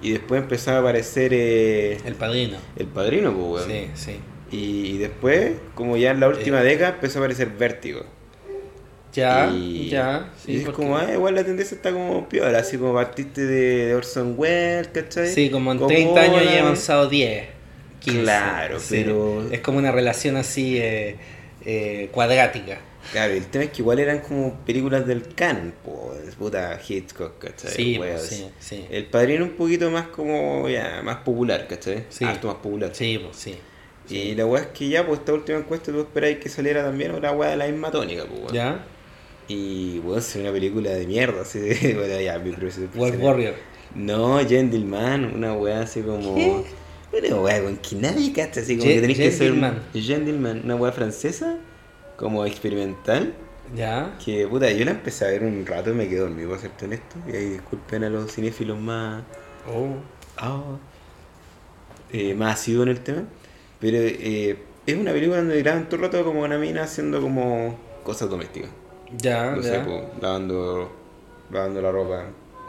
[0.00, 2.56] y después empezaba a aparecer eh, El padrino.
[2.76, 3.68] El Padrino, pues, weón.
[3.70, 4.16] Sí, sí.
[4.50, 6.64] Y, y después, como ya en la última Eh.
[6.64, 8.04] década, empezó a aparecer Vértigo.
[9.14, 10.30] Ya, y, ya.
[10.44, 13.86] Sí, y es como, ah, igual la tendencia está como piola, así como partiste de,
[13.86, 15.28] de Orson Welles, ¿cachai?
[15.28, 17.44] Sí, como en 30 años ya he avanzado 10.
[18.00, 18.20] 15.
[18.22, 19.02] Claro, Sí.
[19.04, 21.16] pero- Es como una relación así eh,
[21.64, 22.78] eh, cuadrática.
[23.12, 27.70] Claro, el tema es que igual eran como películas del canon, pues, puta Hitchcock, ¿cachai?
[27.70, 28.84] Sí, pues, sí, sí.
[28.90, 32.04] El Padrino un poquito más como, ya, más popular, ¿cachai?
[32.08, 32.24] Sí.
[32.24, 32.90] Harto más popular.
[32.94, 33.56] Sí, pues sí.
[34.08, 37.12] Y la weá es que ya, pues esta última encuesta tú esperáis que saliera también
[37.14, 38.52] una weá de la misma tónica, pues.
[38.52, 38.84] ¿Ya?
[39.48, 42.50] Y, weón, es una película de mierda, así de, bueno, ya, mi.
[42.94, 43.54] World Warrior.
[43.94, 46.34] No, Gentleman, una weá así como.
[47.12, 49.52] Una weá con que nadie cacha, así como Gen- que tenés que ser.
[49.52, 49.82] Gentleman.
[49.94, 51.58] Gentleman, una weá francesa,
[52.16, 53.34] como experimental,
[53.74, 54.16] Ya.
[54.24, 56.84] Que puta, yo la empecé a ver un rato y me quedé dormido, para serte
[56.86, 57.16] honesto.
[57.26, 59.22] Y ahí disculpen a los cinéfilos más.
[59.72, 59.96] Oh.
[60.38, 60.76] ah,
[62.12, 63.22] eh, más asiduos en el tema.
[63.80, 67.78] Pero eh, es una película donde graban todo el rato como una mina haciendo como
[68.02, 68.70] cosas domésticas.
[69.18, 70.92] Ya, No sé, po, lavando,
[71.50, 72.24] lavando la ropa,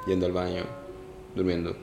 [0.08, 0.64] yendo al baño,
[1.36, 1.76] durmiendo.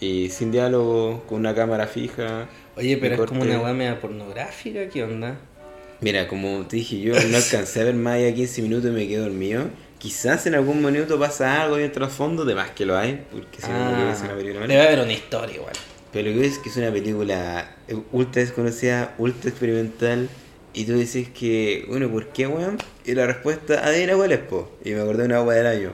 [0.00, 2.48] Y sin diálogo, con una cámara fija.
[2.76, 5.38] Oye, pero es como una media pornográfica, ¿qué onda?
[6.00, 8.94] Mira, como te dije, yo no alcancé a ver más allá de 15 minutos y
[8.94, 9.64] me quedé dormido.
[9.98, 13.68] Quizás en algún minuto pasa algo en trasfondo, de más que lo hay, porque si
[13.68, 14.72] no, no es una película mala.
[14.72, 15.74] debe haber una historia igual.
[16.10, 17.76] Pero lo que es que es una película
[18.12, 20.30] ultra desconocida, ultra experimental.
[20.72, 22.78] Y tú dices que, bueno, ¿por qué, weón?
[23.04, 24.70] Y la respuesta, adivina cuál es, po.
[24.84, 25.92] Y me acordé de una agua del año.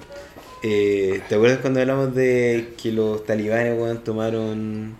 [0.63, 4.97] Eh, ¿Te acuerdas cuando hablamos de que los talibanes, weón, tomaron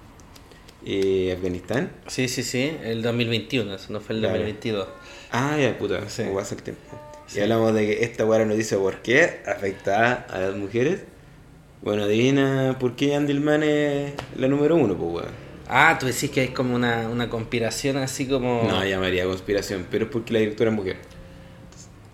[0.87, 1.91] eh, Afganistán?
[2.07, 4.35] Sí, sí, sí, el 2021, eso no fue el Claro.
[4.39, 4.89] 2022.
[5.33, 6.23] Ah, ya, puta, Sí.
[6.35, 6.83] pasa el tiempo.
[7.27, 7.39] Sí.
[7.39, 11.01] Y hablamos de que esta weá nos dice por qué afecta a las mujeres.
[11.83, 15.46] Bueno, adivina por qué Andelman es la número uno, pues, weón.
[15.69, 18.65] Ah, tú decís que es como una, una conspiración así como...
[18.69, 20.97] No llamaría conspiración, pero es porque la directora es mujer.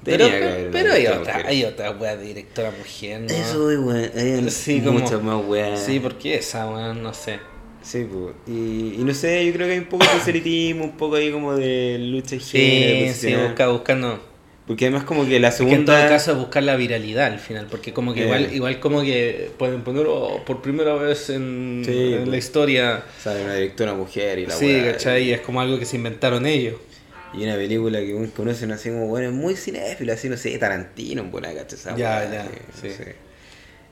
[0.04, 1.46] pero, Tenía una pero hay otra, mujer.
[1.46, 3.26] hay otra wea de directora mujer, ¿no?
[3.28, 5.80] Eso es weón, hay Sí, como- muchas más weas.
[5.84, 7.02] Sí, ¿por qué esa weón?
[7.02, 7.40] No sé.
[7.82, 8.34] Sí, pues.
[8.46, 11.30] Y, y no sé, yo creo que hay un poco de proselitismo, un poco ahí
[11.32, 13.12] como de lucha género.
[13.12, 14.31] Sí, sí, busca, buscando...
[14.66, 15.98] Porque además como que la Es que en segunda...
[15.98, 18.24] todo caso es buscar la viralidad al final, porque como que Eh.
[18.24, 22.28] igual, igual como que pueden ponerlo por primera vez en, Sí, en pues.
[22.28, 23.04] la historia.
[23.20, 25.24] Sale una directora mujer y la Sí, ¿cachai?
[25.24, 26.76] Y es como algo que se inventaron ellos.
[27.34, 31.22] Y una película que conocen así como, bueno, es muy cinéfilo, así, no sé, Tarantino,
[31.22, 32.90] en buena cacha esa Ya, weá, ya, no sí.
[32.90, 33.16] sé.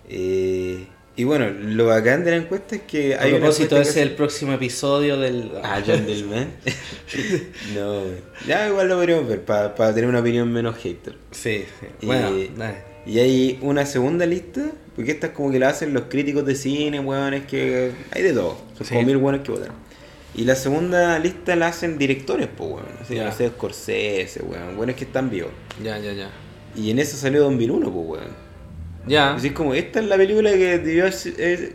[0.09, 0.87] Eh,
[1.21, 3.95] y bueno, lo bacán de la encuesta es que A hay una propósito, ese es
[3.97, 5.51] que el próximo episodio del...
[5.63, 6.49] Ah, Dillman.
[7.75, 8.03] no,
[8.47, 11.15] ya igual lo podríamos ver para tener una opinión menos hater.
[11.31, 11.87] Sí, sí.
[12.01, 12.91] Y- Bueno, dale.
[13.07, 16.55] Y hay una segunda lista, porque esta es como que la hacen los críticos de
[16.55, 18.59] cine, weones, que hay de todo.
[18.77, 18.95] Son Sí.
[18.95, 19.73] como mil weones que votan.
[20.35, 22.87] Y la segunda lista la hacen directores, pues, weón.
[23.01, 23.25] Así, Ya.
[23.25, 24.77] no sé, Scorsese, weón.
[24.77, 25.51] Weones que están vivos.
[25.83, 26.31] Ya, ya, ya.
[26.77, 28.50] Y en eso salió 2001, pues, weón.
[29.07, 29.37] Ya.
[29.43, 31.27] Es como, esta es la película que debió es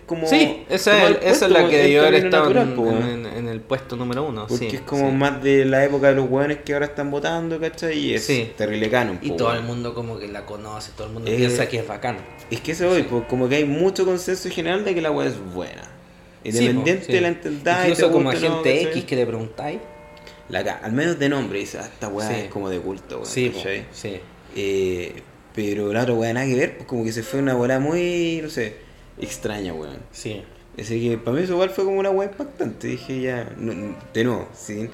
[0.06, 0.28] como...
[0.28, 3.04] Sí, esa es, esa es la que debió haber estado en, weón.
[3.10, 4.46] en- en el puesto número uno.
[4.48, 5.16] Porque sí, es como sí.
[5.16, 7.98] más de la época de los weones que ahora están votando, ¿cachai?
[7.98, 8.52] Y es Sí.
[8.56, 11.36] terrible canon, Y po, todo el mundo como que la conoce, todo el mundo Eh,
[11.36, 12.18] piensa que es bacán.
[12.52, 15.28] Es que eso hoy, pues como que hay mucho consenso general de que la weá
[15.28, 15.84] es buena.
[16.44, 17.90] Independiente de la entendáis.
[17.90, 18.82] Incluso te como no, agente.
[18.84, 19.80] X que le preguntáis.
[20.50, 23.26] La al menos de nombre, dice, ah, esta weá es como de culto, weón.
[23.26, 23.60] Sí, po,
[23.92, 24.20] sí.
[24.56, 25.24] Eh,
[25.56, 28.40] pero la otra weá nada que ver, pues como que se fue una weá muy,
[28.44, 28.76] no sé,
[29.20, 29.98] extraña, weón.
[30.12, 30.42] Sí.
[30.80, 32.88] Así que para mí eso igual fue como una weá impactante.
[32.88, 34.90] Dije ya, no, no- de nuevo, sin,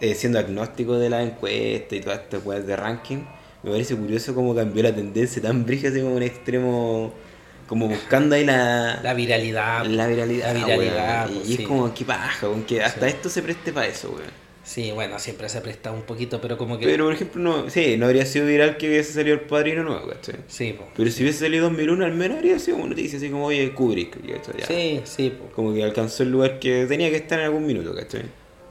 [0.00, 3.18] eh, siendo agnóstico de la encuesta y todas estas weas de ranking,
[3.62, 7.12] me parece curioso cómo cambió la tendencia tan brígida, así como un extremo,
[7.68, 9.84] como buscando ahí la, La viralidad.
[9.84, 10.54] la viralidad.
[10.54, 11.62] La viralidad, pues, Y, sí.
[11.62, 13.14] es como, qué paja, que hasta Sí.
[13.16, 14.45] esto se preste para eso, weón.
[14.66, 16.86] Sí, bueno, siempre se presta un poquito, pero como que...
[16.86, 20.08] Pero por ejemplo, no, sí, no habría sido viral que hubiese salido el padrino nuevo,
[20.08, 20.34] ¿cachai?
[20.48, 20.84] Sí, po.
[20.96, 24.16] Pero si hubiese salido 2001, al menos habría sido una noticia así como, oye, Kubrick,
[24.20, 24.60] ¿cachai?
[24.60, 24.66] Ya.
[24.66, 25.54] Sí, sí, po.
[25.54, 28.22] Como que alcanzó el lugar que tenía que estar en algún minuto, ¿cachai?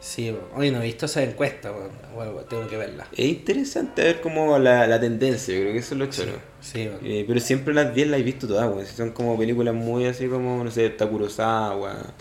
[0.01, 0.59] Sí, po.
[0.59, 1.73] Oye, no he visto esa encuesta.
[2.13, 3.07] Bueno, tengo que verla.
[3.13, 6.33] Es interesante ver como la, la tendencia, yo creo que eso es lo Sí, choro.
[6.59, 6.99] sí, weón.
[7.05, 8.85] Eh, pero siempre las 10 las he visto todas, weón.
[8.85, 12.13] Son como películas muy así como, no sé, Takurosawa,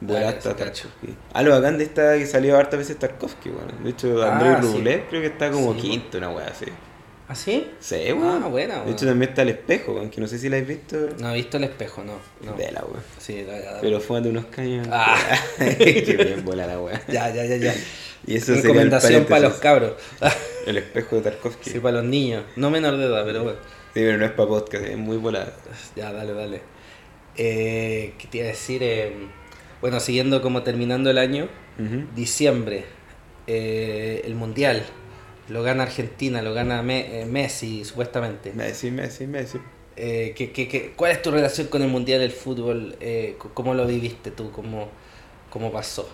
[0.00, 0.06] Sí,
[0.42, 0.88] Tarkovsky.
[1.32, 3.82] Ah, lo bacán de esta que salió hartas veces Tarkovsky, weón.
[3.84, 4.76] De hecho, Ah, Andrei sí.
[4.76, 6.66] Rublev creo que está como Sí, quinto, una weá así.
[7.28, 7.70] ¿Ah, sí?
[7.80, 8.42] Sí, weón.
[8.44, 8.92] Ah, buena, De weón.
[8.92, 10.96] hecho, también está El Espejo, weón, que no sé si la has visto.
[11.18, 12.18] No he visto el espejo, no.
[12.44, 12.56] no.
[12.56, 13.02] Vela, weón.
[13.18, 14.86] Sí, la, la- Pero fúmate unos caños.
[14.92, 15.16] Ah.
[15.58, 17.00] Qué bien bola la weá.
[17.08, 17.74] Ya, ya, ya, ya.
[18.26, 19.92] Y eso Recomendación para los cabros.
[20.66, 21.70] El espejo de Tarkovsky.
[21.70, 22.44] sí, para los niños.
[22.56, 23.58] No menor de edad, pero bueno.
[23.94, 25.52] Sí, pero no es para podcast, es muy volada.
[25.96, 26.60] Ya, dale, dale.
[27.36, 28.82] Eh, ¿Qué te iba a decir?
[28.82, 29.14] Eh,
[29.80, 31.48] bueno, siguiendo como terminando el año,
[32.14, 32.84] diciembre,
[33.46, 34.82] eh, el Mundial.
[35.48, 38.52] Lo gana Argentina, lo gana Me- eh, Messi, supuestamente.
[38.52, 39.58] Messi, Messi, Messi.
[39.96, 42.96] Eh, ¿qué, qué, qué- cuál es tu relación con el Mundial del Fútbol?
[43.00, 44.50] Eh, ¿Cómo lo viviste tú?
[44.50, 44.88] ¿Cómo,
[45.50, 46.08] cómo pasó?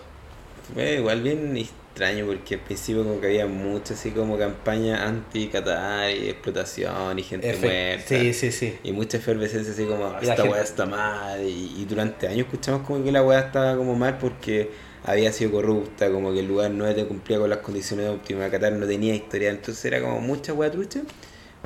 [0.73, 1.57] Fue igual bien
[1.93, 7.23] extraño porque al principio como que había mucho así como campaña anti-Qatar y explotación y
[7.23, 8.07] gente Efe- muerta.
[8.07, 8.75] sí, sí, sí.
[8.83, 11.41] Y mucha efervescencia así como, esta gente- weá está mal.
[11.45, 14.71] Y, y durante años escuchamos como que la weá estaba como mal porque
[15.05, 18.73] había sido corrupta, como que el lugar no te cumplía con las condiciones óptimas, Qatar
[18.73, 21.01] no tenía historial, entonces era como mucha weá trucha.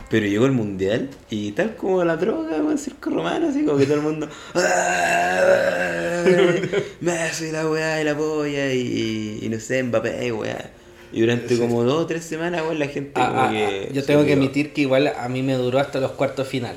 [0.10, 3.78] Pero llegó el mundial y tal como la droga, como el circo romano, así como
[3.78, 4.30] que todo el mundo.
[4.56, 6.24] ¡Ah!
[7.02, 10.72] Messi, la weá y la polla y, y no sé, Mbappé, weá.
[11.12, 13.88] Y durante como dos o tres semanas, weón, la gente Ah, como ah, que...
[13.90, 16.76] ah, yo tengo que admitir que igual a mí me duró hasta los cuartos final.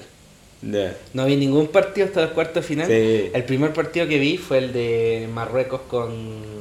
[0.62, 2.87] No vi ningún partido hasta los cuartos final.
[2.87, 3.30] Sí.
[3.33, 6.61] El primer partido que vi fue el de Marruecos con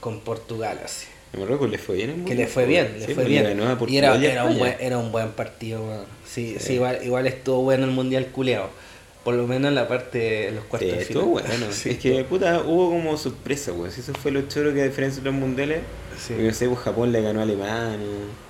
[0.00, 1.06] con Portugal así.
[1.34, 3.44] A Marruecos le fue bien en Que le fue bien, le Sí, fue bien.
[3.88, 6.04] y era, un buen, era un buen partido, weón.
[6.26, 8.68] Sí, sí, igual, igual estuvo bueno el mundial culeado.
[9.24, 11.22] Por lo menos en la parte de los cuartos de final.
[11.22, 11.48] estuvo bueno.
[11.86, 13.90] Es que, puta, hubo como sorpresa, weón.
[13.92, 15.80] Si eso fue lo choro que a diferencia de los mundiales,
[16.18, 16.34] Sí.
[16.34, 17.96] porque, no sé, pues Japón le ganó a Alemania.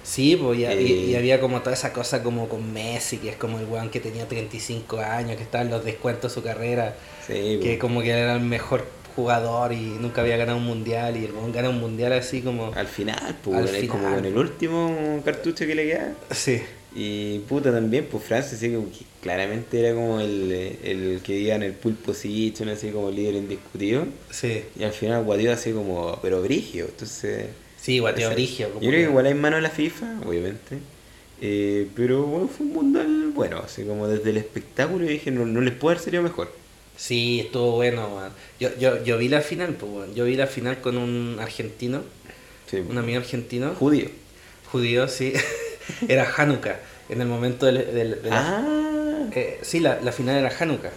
[0.03, 0.83] Sí, pues y, y- Eh.
[1.11, 4.01] y había como toda esa cosa como con Messi, que es como el weón que
[4.01, 7.79] tenía 35 años, que estaba en los descuentos de su carrera, Sí, que pues.
[7.79, 11.53] como que era el mejor jugador y nunca había ganado un mundial, y el weón
[11.53, 12.73] gana un mundial así como...
[12.75, 16.15] Al final, pues, Al como con el último cartucho que le queda.
[16.31, 16.63] Sí,
[16.95, 20.51] Y puta también, pues Francia sí como que claramente era como el,
[20.83, 24.07] el que en el pool position, así como líder indiscutido.
[24.31, 26.87] sí, Y al final guateó así como, pero brigio.
[26.87, 27.47] Entonces,
[27.77, 28.69] sí, guateo brigio.
[28.69, 30.79] yo creo que que- igual hay mano a la FIFA, obviamente.
[31.41, 35.61] Eh, pero bueno, fue un mundial bueno, así como desde el espectáculo dije, no, no
[35.61, 36.53] les puede haber salido mejor.
[37.03, 38.31] Sí, estuvo bueno, weón.
[38.61, 40.15] Yo, yo, yo vi la final, pues, weón.
[40.15, 42.03] Yo vi la final con un argentino,
[42.71, 42.77] Sí.
[42.79, 44.07] un amigo argentino, Judío.
[44.71, 45.33] judío, sí.
[46.09, 48.21] Era Hanukkah, en el momento del...
[48.31, 50.93] Ah, eh, sí, la, la final era Hanukkah.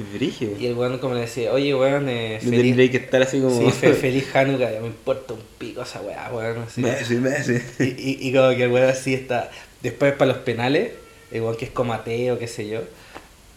[0.60, 3.58] Y el weón como le decía, oye weón, eh, feliz, que estar así como...
[3.60, 6.60] sí, fe- feliz Hanukkah, ya me importa un pico esa weá, weón.
[6.68, 6.82] así.
[6.82, 7.58] Messi, Messi.
[7.80, 9.50] Y, y, y como que el weón así está.
[9.82, 10.92] Después para los penales,
[11.32, 12.82] el weón que es como ateo, qué sé yo,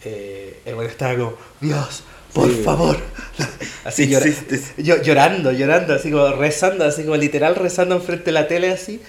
[0.04, 2.04] eh, el weón estaba como, Dios,
[2.42, 2.62] por Sí.
[2.62, 2.96] favor.
[3.84, 8.46] Así Sí yo- llorando, llorando, así como rezando, así como literal rezando enfrente de la
[8.48, 9.00] tele así.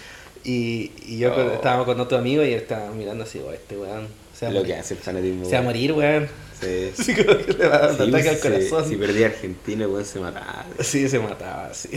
[0.43, 1.53] Y, y yo Oh.
[1.53, 4.07] estábamos con otro amigo y estaba mirando así, "Oh, este weón.
[4.37, 5.45] Se va, a Lo morir, que hace el fanatismo.
[5.45, 6.27] se va a morir, weón.
[6.61, 6.91] Sí.
[6.97, 8.89] Así como que le va a dar Sí, un ataque al sí, corazón.
[8.89, 10.65] Si perdía Argentina, weón, se mataba.
[10.81, 11.89] Sí, se mataba, así.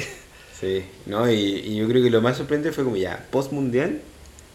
[0.60, 4.00] Sí, no, y, y yo creo que lo más sorprendente fue como ya, post mundial,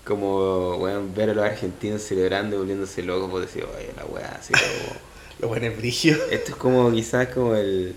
[0.06, 4.38] como weón, ver a los argentinos celebrando y volviéndose locos, pues decir, oye, la weá,
[4.40, 5.07] así como.
[5.42, 6.16] Lo bueno es brigio.
[6.32, 7.96] Esto es como quizás como el,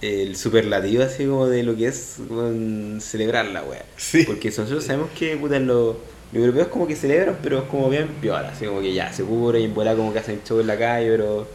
[0.00, 3.84] el superlativo así como de lo que es weón, celebrar la weá.
[3.96, 4.24] Sí.
[4.24, 5.96] Porque nosotros sabemos que puta, los,
[6.32, 9.24] los europeos como que celebran, pero es como bien piola, así como que ya, se
[9.24, 11.46] cubre y en bola como que hacen show en la calle, pero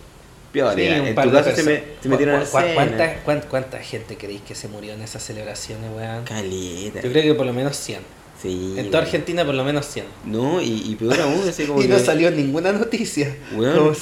[0.51, 0.73] piola.
[0.75, 2.73] Sí, en tu caso se, me, se metieron ¿Cu- cu-.
[2.73, 6.23] ¿Cuánta, cuán- cuánta gente creéis que se murió en esas celebraciones, weón?
[6.25, 7.01] Caleta.
[7.01, 7.99] Yo creo que por lo menos 100.
[8.41, 9.03] Sí, En toda.
[9.03, 10.05] Argentina por lo menos 100.
[10.25, 11.89] No, y, y peor aún, así como Y que...
[11.89, 13.35] no salió ninguna noticia.
[13.55, 13.95] Weón,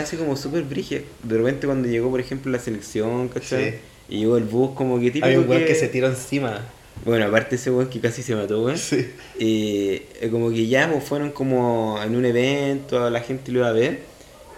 [0.00, 1.00] así como súper brígida.
[1.22, 3.70] De repente cuando llegó, por ejemplo, la selección, ¿cachai?
[3.70, 3.76] Sí.
[4.08, 5.68] Y llegó el bus como que típico Hay un weón que...
[5.68, 6.62] que se tiró encima.
[7.04, 8.78] Bueno, aparte ese weón que casi se mató, weón.
[8.78, 9.06] Sí.
[9.38, 13.72] Eh, como que ya pues, fueron como en un evento, la gente lo iba a
[13.72, 14.07] ver.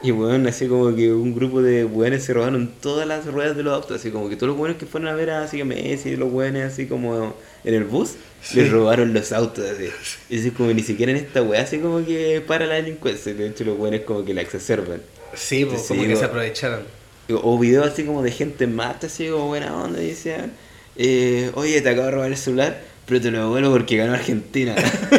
[0.02, 3.62] Y weón, así como que un grupo de weones se robaron todas las ruedas de
[3.62, 3.98] los autos.
[4.00, 6.32] Así como que todos los weones que fueron a ver a así a Messi, los
[6.32, 7.34] weones así como
[7.64, 8.56] en el bus, Sí.
[8.56, 9.90] les robaron los autos así.
[10.30, 13.34] Y así como ni siquiera en esta wea, así como que para la delincuencia.
[13.34, 15.02] De hecho los weones como que la exacerban.
[15.34, 16.80] Sí, pues, como que se aprovecharon.
[17.42, 20.52] O videos así como de gente en marcha, así como buena onda, y decían,
[20.96, 24.74] eh, oye, te acabo de robar el celular, pero te lo devuelvo porque ganó Argentina.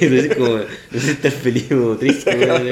[0.00, 2.68] Entonces como, no sé si estás feliz o triste, weón.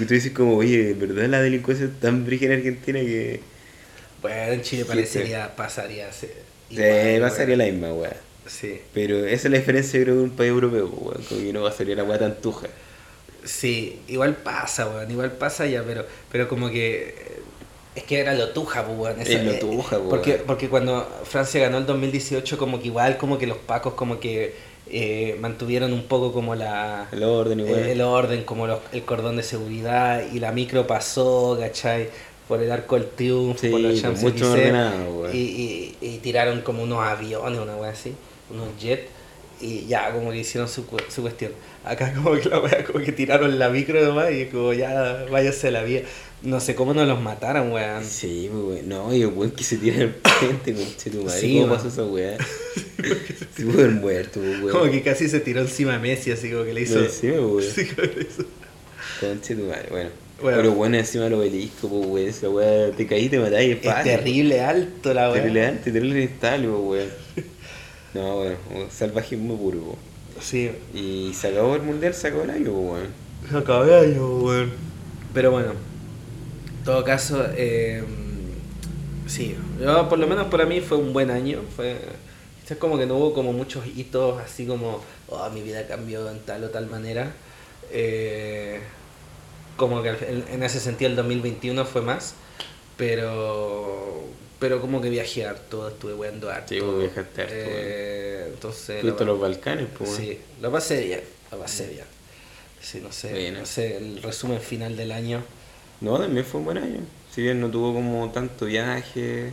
[0.00, 3.40] Y tú dices como, oye, en verdad la delincuencia es tan brígida en Argentina que
[4.20, 6.12] Bueno, en Chile Sí, parecería, pasaría.
[6.12, 6.34] se-
[6.74, 7.58] se igual, pasaría weón.
[7.58, 8.14] la misma, weón.
[8.46, 8.80] Sí.
[8.94, 11.24] Pero esa es la diferencia, yo creo, de un país europeo, pues, weón.
[11.28, 12.66] Como que no pasaría la weá tan tuja.
[13.44, 17.37] Sí, igual pasa, weón, igual pasa ya, pero, pero como que eh,
[17.98, 19.20] es que era lo tuja, pues, weón.
[19.20, 20.08] Es lo eh, tuja, weón.
[20.08, 24.20] Porque, porque cuando Francia ganó el 2018, como que igual como que los pacos como
[24.20, 24.54] que
[24.86, 27.80] eh, mantuvieron un poco como la El orden, igual.
[27.80, 32.10] el, el orden, como los- el cordón de seguridad y la micro pasó, ¿cachai?
[32.46, 36.18] Por el arco del triunfo, Sí, por los pues, Champs-Élysées, mucho ordenado, y, y, y
[36.18, 38.14] tiraron como unos aviones, una wea así,
[38.50, 39.10] unos jets,
[39.60, 41.52] y ya como que hicieron su, su cuestión.
[41.84, 45.70] Acá como que la wea, como que tiraron la micro nomás y como ya váyase
[45.70, 46.02] la vía.
[46.42, 48.04] No sé cómo no los mataron, weón.
[48.04, 48.88] Sí, pues, weón.
[48.88, 51.40] No, y el weón que se tira al frente, conche tu madre.
[51.40, 51.76] Sí, ¿Cómo weón.
[51.76, 52.36] pasó esa weá?
[53.56, 54.68] Pudo haber muerto, weón.
[54.70, 56.98] Como que casi se tiró encima de Messi, así como que le hizo...
[57.00, 57.62] No, encima, weón.
[57.74, 58.44] Sí, como que le hizo-
[59.20, 60.10] Conche tu madre, bueno.
[60.40, 60.56] Bueno.
[60.58, 62.28] Pero bueno, encima del obelisco, pues, weón.
[62.28, 64.12] Esa weá, te caí, te matás y es Es fácil.
[64.12, 65.40] terrible alto la weá.
[65.42, 67.08] Terrible antes, terrible inestable, pues, weón.
[68.14, 70.46] No, bueno, un salvajismo puro, pues.
[70.46, 73.08] Sí, Y se acabó el mundial, se acabó el año, pues, weón.
[73.50, 74.70] Se acabé año, weón.
[75.34, 75.76] Pero bueno, en
[76.88, 78.02] todo caso, eh,
[79.26, 81.60] sí, yo, por lo menos para mí fue un buen año.
[81.76, 81.98] Fue,
[82.66, 86.40] es como que no hubo como muchos hitos así como, oh, mi vida cambió en
[86.40, 87.30] tal o tal manera.
[87.92, 88.80] Eh,
[89.76, 90.14] como que
[90.50, 92.32] en, ese sentido el 2021 fue más,
[92.96, 94.24] pero
[94.58, 96.68] pero como que viajé harto, estuve weando harto.
[96.70, 99.02] Sí, vos viajaste harto, Eh, entonces...
[99.02, 100.08] Fuiste a lo- los Balcanes, pues.
[100.10, 101.20] Sí, lo pasé bien,
[101.52, 102.06] lo pasé bien.
[102.80, 103.60] Sí, no sé, Bueno.
[103.60, 105.42] no sé, el resumen final del año.
[106.00, 107.00] No, también fue un buen año.
[107.34, 109.52] Si bien no tuvo como tanto viaje,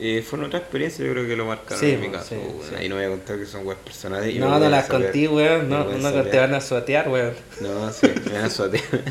[0.00, 2.34] eh, fueron otras experiencias, yo creo que lo marcaron Sí, en mi pues, caso.
[2.34, 2.68] sí, weón.
[2.68, 2.74] sí.
[2.78, 4.34] Ahí no voy a contar que son weas personales.
[4.34, 5.68] y No, no las conté, weón.
[5.68, 7.32] No, no te van a suatear, weón.
[7.60, 8.84] No, sí, me van a suatear.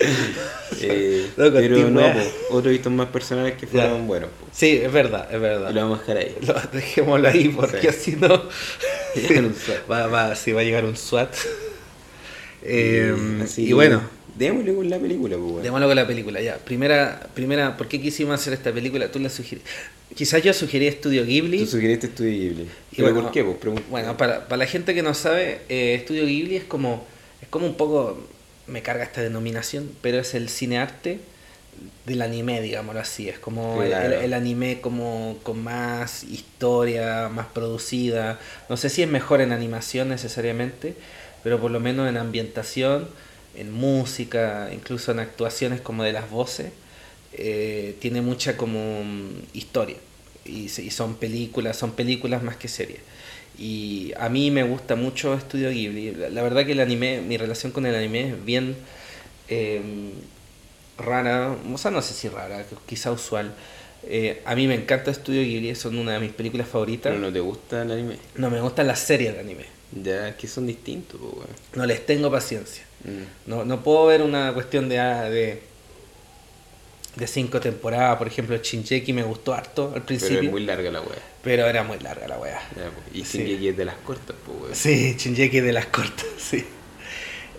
[0.82, 4.06] Eh, No pero no, po, otros hitos más personales que fueron Ya.
[4.06, 4.30] buenos.
[4.30, 4.46] po.
[4.50, 5.70] Sí, es verdad, es Y verdad.
[5.72, 6.36] lo vamos a dejar ahí.
[6.46, 7.88] Lo- dejémoslo ahí porque Sí.
[7.88, 8.44] así no.
[9.90, 11.34] Va, va, sí, va a llegar un SWAT.
[12.62, 14.00] Eh, así y que bueno,
[14.40, 15.62] Démosle con la película, pues, weón.
[15.62, 16.56] démoslo con la película ya.
[16.56, 19.10] Primera, primera, ¿por qué quisimos hacer esta película?
[19.12, 19.68] Tú la sugeriste.
[20.14, 21.58] Quizás yo sugerí Estudio Ghibli.
[21.58, 22.62] Tú sugeriste Estudio Ghibli.
[22.92, 23.44] Y ¿Pero bueno, por qué?
[23.44, 27.04] Pues, pregun- Bueno, para, para la gente que no sabe, eh, Estudio Ghibli es como,
[27.42, 28.18] es como un poco,
[28.66, 31.18] me carga esta denominación, pero es el cinearte
[32.06, 33.28] del anime, digámoslo así.
[33.28, 34.16] Es como Claro.
[34.16, 38.40] el, el anime como con más historia, más producida.
[38.68, 40.94] No sé si es mejor en animación necesariamente,
[41.44, 43.08] pero por lo menos en ambientación,
[43.54, 46.72] en música, incluso en actuaciones como de las voces,
[47.32, 49.96] eh, tiene mucha como mm, historia.
[50.44, 53.00] Y, son películas, son películas más que series.
[53.58, 56.12] Y a mí me gusta mucho Estudio Ghibli.
[56.12, 58.76] La, la verdad que el anime, mi relación con el anime es bien
[59.48, 59.80] eh,
[60.98, 63.52] rara, o sea, no sé si rara, quizá usual.
[64.04, 67.12] Eh, a mí me encanta Estudio Ghibli, son una de mis películas favoritas.
[67.12, 68.16] Pero no te gusta el anime.
[68.36, 69.66] No me gustan las series de anime.
[69.92, 71.48] Ya, que son distintos, pues.
[71.74, 72.84] No les tengo paciencia.
[73.04, 73.50] Mm.
[73.50, 75.62] No, no puedo ver una cuestión de, ah, de,
[77.16, 78.16] de cinco temporadas.
[78.18, 81.18] Por ejemplo, Shinjeki me gustó harto al Pero principio, es muy larga la wea.
[81.42, 82.60] pero era muy larga la wea.
[82.76, 83.16] Ya, pues.
[83.16, 83.38] Y Sí.
[83.38, 84.74] Shingeki es de las cortas, pues, weón.
[84.74, 86.64] Sí, Shinjeki de las cortas, sí.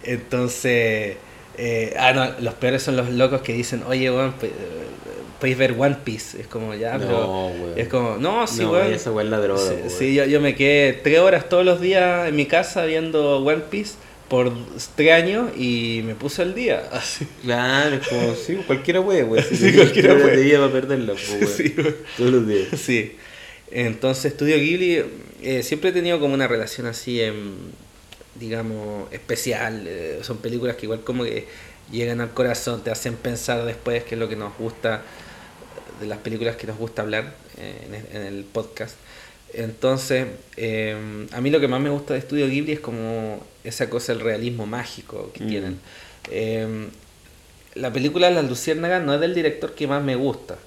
[0.03, 1.17] Entonces,
[1.57, 4.51] eh, ah, no, los peores son los locos que dicen, oye, weón, eh,
[5.39, 6.39] podéis ver One Piece.
[6.41, 7.27] Es como, ya, No, pero.
[7.47, 7.73] weón.
[7.79, 8.93] Es como, no, sí, no, weón.
[8.93, 10.15] esa es la droga, Sí, pues, sí, weón.
[10.15, 13.95] yo, yo me quedé tres horas todos los días en mi casa viendo One Piece
[14.31, 14.49] por
[14.95, 16.87] tres años y me puse al día.
[16.93, 17.27] Así.
[17.43, 19.43] Claro, es como, sí, cualquiera puede, weón.
[19.43, 20.37] Si Sí, cualquiera puede.
[20.37, 21.49] de vida para perderla, pues.
[21.51, 21.75] Sí.
[22.17, 22.67] Todos los días.
[22.79, 23.17] Sí.
[23.69, 25.03] Entonces, Estudio Ghibli
[25.43, 27.51] eh, siempre he tenido como una relación así, em,
[28.35, 29.83] digamos, especial.
[29.85, 31.45] eh, son películas que igual como que
[31.91, 35.03] llegan al corazón, te hacen pensar después qué es lo que nos gusta,
[35.99, 38.95] de las películas que nos gusta hablar eh, en, el- en el podcast.
[39.53, 43.89] Entonces, em, a mí lo que más me gusta de Estudio Ghibli es como esa
[43.89, 45.47] cosa, el realismo mágico que Mm.
[45.47, 45.79] tienen.
[46.31, 46.89] Em,
[47.75, 50.57] la película Las Luciérnagas no es del director que más me gusta.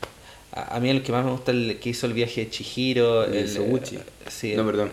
[0.53, 2.51] A, a mí el que más me gusta es el que hizo el viaje de
[2.51, 3.25] Chihiro.
[3.25, 3.47] el, eh,
[4.29, 4.91] sí, No, perdón.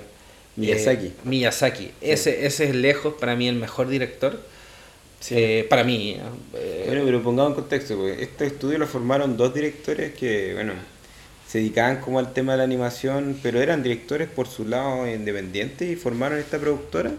[0.57, 1.07] Miyazaki.
[1.07, 1.91] eh, Miyazaki.
[2.01, 4.39] Ese, ese es lejos para mí el mejor director.
[5.19, 5.35] Sí.
[5.37, 6.17] Eh, para mí.
[6.87, 10.73] Bueno, pero pongamos en contexto, porque este estudio lo formaron dos directores que, bueno,
[11.47, 15.89] se dedicaban como al tema de la animación, pero eran directores por su lado independientes
[15.89, 17.11] y formaron esta productora.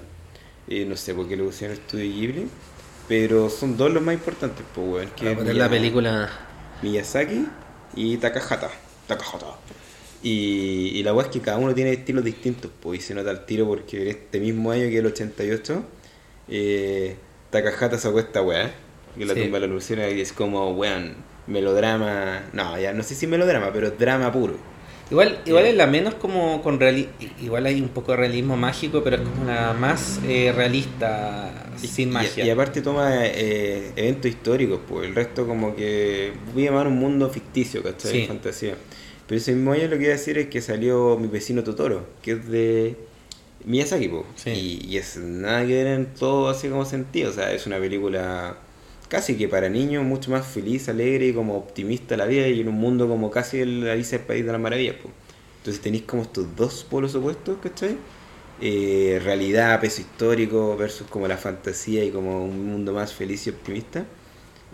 [0.68, 2.46] Eh, no sé por qué le pusieron Estudio Ghibli,
[3.08, 5.08] pero son dos los más importantes, pues, weón.
[5.10, 6.30] que para es poner Miya- la película.
[6.82, 7.46] Miyazaki
[7.96, 8.70] y Takahata.
[9.06, 9.46] Takahata.
[10.22, 13.30] Y, y la weá es que cada uno tiene estilos distintos, pues, y se nota
[13.32, 15.84] el tiro porque en este mismo año que el 88,
[16.48, 17.16] eh,
[17.50, 18.72] Takahata sacó esta weá,
[19.18, 19.42] que la Sí.
[19.42, 21.14] tumba de la ilusión y es como, weón,
[21.48, 24.56] melodrama, no, ya no sé si melodrama, pero drama puro.
[25.10, 27.08] Igual, igual es la menos como con reali
[27.42, 31.86] igual hay un poco de realismo mágico, pero es como la más eh, realista Y-
[31.86, 32.44] sin magia.
[32.46, 36.96] Y, aparte toma eh, eventos históricos, pues el resto como que voy a llamar un
[36.96, 38.12] mundo ficticio, ¿cachai?
[38.22, 38.26] Sí.
[38.26, 38.74] Fantasía.
[39.26, 42.06] Pero ese mismo año lo que iba a decir es que salió mi vecino Totoro,
[42.22, 42.96] que es de
[43.64, 44.24] Miyazaki, po.
[44.36, 44.50] Sí.
[44.50, 47.78] Y, y es nada que ver en todo así como sentido, o sea, es una
[47.78, 48.56] película
[49.12, 52.68] casi que para niños mucho más feliz, alegre y como optimista la vida y en
[52.68, 55.10] un mundo como casi el Alicia del País de las Maravillas, po.
[55.58, 57.98] Entonces tenéis como estos dos polos opuestos, ¿cachai?
[58.62, 63.50] Eh, realidad, peso histórico versus como la fantasía y como un mundo más feliz y
[63.50, 64.06] optimista.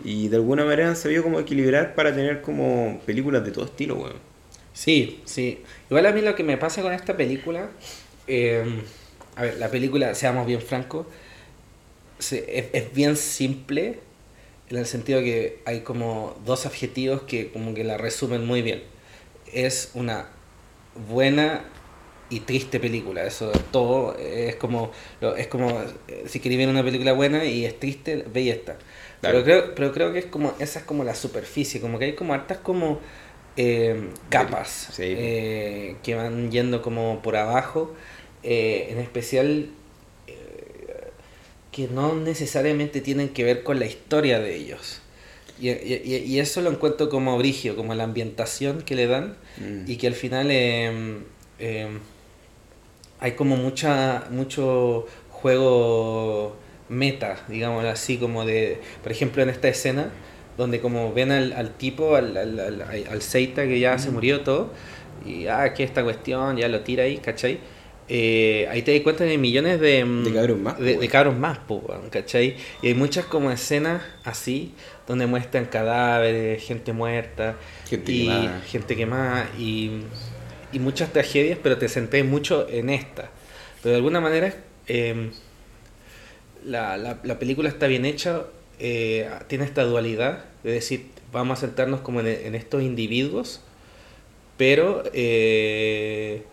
[0.05, 3.95] Y de alguna manera han sabido como equilibrar para tener como películas de todo estilo,
[3.95, 4.19] weón.
[4.71, 5.63] Sí, sí.
[5.89, 7.71] Igual a mí lo que me pasa con esta película,
[8.25, 8.63] eh,
[9.35, 11.07] a ver, la película, seamos bien francos,
[12.19, 12.31] es,
[12.71, 13.99] es bien simple
[14.69, 18.83] en el sentido que hay como dos adjetivos que como que la resumen muy bien.
[19.53, 20.27] Es una
[21.09, 21.63] buena
[22.29, 24.91] y triste película, eso es todo, es como,
[25.37, 28.77] es como eh, si queréis ver una película buena y es triste, veis esta.
[29.21, 29.43] Pero Claro.
[29.43, 32.33] creo, pero creo que es como, esa es como la superficie, como que hay como
[32.35, 32.99] hartas como
[33.57, 35.03] eh, capas Sí.
[35.05, 37.95] eh, que van yendo como por abajo,
[38.43, 39.69] eh, en especial
[41.79, 44.99] que no necesariamente tienen que ver con la historia de ellos.
[45.61, 49.89] Y, y- y eso lo encuentro como brigio, como la ambientación que le dan Mm.
[49.89, 51.19] y que al final eh,
[51.59, 51.87] eh,
[53.21, 56.55] hay como mucha mucho juego
[56.89, 60.11] meta, digamos así, como de, por ejemplo, en esta escena,
[60.57, 64.41] donde como ven al, al tipo, al, al, al, al Seita que ya se murió
[64.41, 64.71] todo,
[65.25, 67.59] y ah, que esta cuestión, ya lo tira ahí, ¿cachai?
[68.11, 71.37] Eh, ahí te das cuenta de millones de, mm, De cabros más, de, de cabros
[71.37, 72.57] más, po, ¿cachai?
[72.81, 74.73] Y hay muchas como escenas así,
[75.07, 77.55] donde muestran cadáveres, gente muerta,
[77.87, 78.61] Gente y quemada.
[78.61, 79.91] gente quemada, y,
[80.71, 83.29] y muchas tragedias, pero te centré mucho en esta.
[83.81, 84.53] Pero de alguna manera,
[84.87, 85.29] eh,
[86.65, 88.43] la, la, la película está bien hecha,
[88.79, 93.61] eh, tiene esta dualidad de decir, vamos a centrarnos como en, en estos individuos,
[94.57, 96.43] pero eh,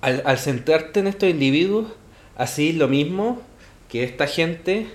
[0.00, 1.86] al, al centrarte en estos individuos,
[2.36, 3.40] así lo mismo
[3.88, 4.86] que esta gente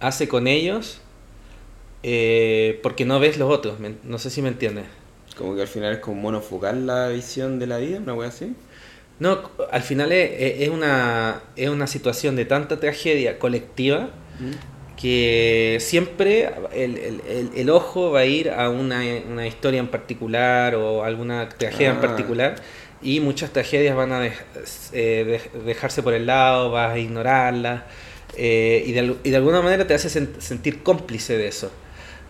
[0.00, 1.00] hace con ellos,
[2.02, 4.84] eh, porque no ves los otros, no sé si me entiendes.
[5.36, 8.54] Como que al final es como monofocal la visión de la vida, una wea así.
[9.18, 9.38] No,
[9.70, 10.30] al final es,
[10.62, 14.10] es una, es una situación de tanta tragedia colectiva
[14.96, 19.88] que siempre el, el- el- el ojo va a ir a una, una historia en
[19.88, 22.00] particular o alguna tragedia en Ah.
[22.00, 22.56] particular
[23.02, 24.32] y muchas tragedias van a eh,
[24.92, 27.84] dej- dejarse por el lado, vas a ignorarlas
[28.36, 31.70] eh, y, de, al- y de alguna manera te hace sen- sentir cómplice de eso.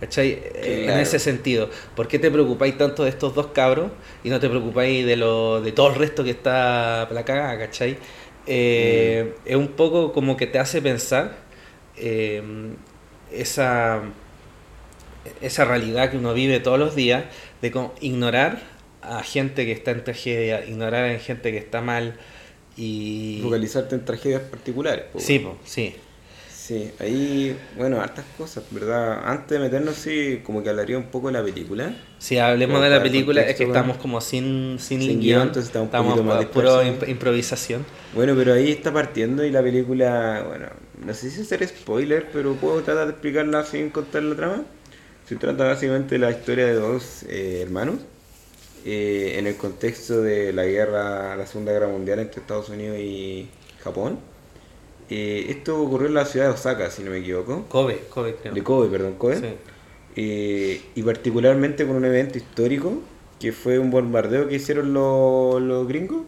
[0.00, 0.42] ¿Cachai?
[0.54, 1.70] En ese sentido.
[1.94, 3.92] ¿Por qué te preocupáis tanto de estos dos cabros
[4.22, 7.98] y no te preocupáis de lo de todo el resto que está la cagada, ¿cachai?
[8.46, 9.48] Eh, Mm.
[9.48, 11.36] Es un poco como que te hace pensar
[11.96, 12.42] eh,
[13.32, 14.02] esa,
[15.40, 17.24] esa realidad que uno vive todos los días
[17.62, 18.60] de ignorar
[19.06, 22.14] a gente que está en tragedia, ignorar a gente que está mal
[22.76, 23.40] y...
[23.42, 25.04] Focalizarte en tragedias particulares.
[25.12, 25.94] po, Sí, po, sí.
[26.52, 29.20] Sí, ahí, bueno, hartas cosas, ¿verdad?
[29.24, 31.94] Antes de meternos, sí, como que hablaría un poco de la película.
[32.18, 35.66] Si hablemos de la película, es que estamos como sin, sin, Sin guion, guion, entonces
[35.66, 37.84] estamos un poquito más puro imp- improvisación.
[38.14, 40.66] Bueno, pero ahí está partiendo y la película, bueno,
[41.04, 44.62] no sé si hacer spoiler, pero puedo tratar de explicarla sin contar la trama.
[45.28, 47.98] Se trata básicamente de la historia de dos eh, hermanos
[48.88, 53.48] eh, en el contexto de la guerra, la Segunda Guerra Mundial entre Estados Unidos y
[53.82, 54.20] Japón.
[55.10, 57.64] Eh, esto ocurrió en la ciudad de Osaka, si no me equivoco.
[57.68, 58.54] Kobe, Kobe creo.
[58.54, 59.40] De Kobe, perdón, Kobe.
[59.40, 59.46] Sí.
[60.14, 63.02] Eh, y particularmente con un evento histórico
[63.40, 66.22] que fue un bombardeo que hicieron los, los gringos,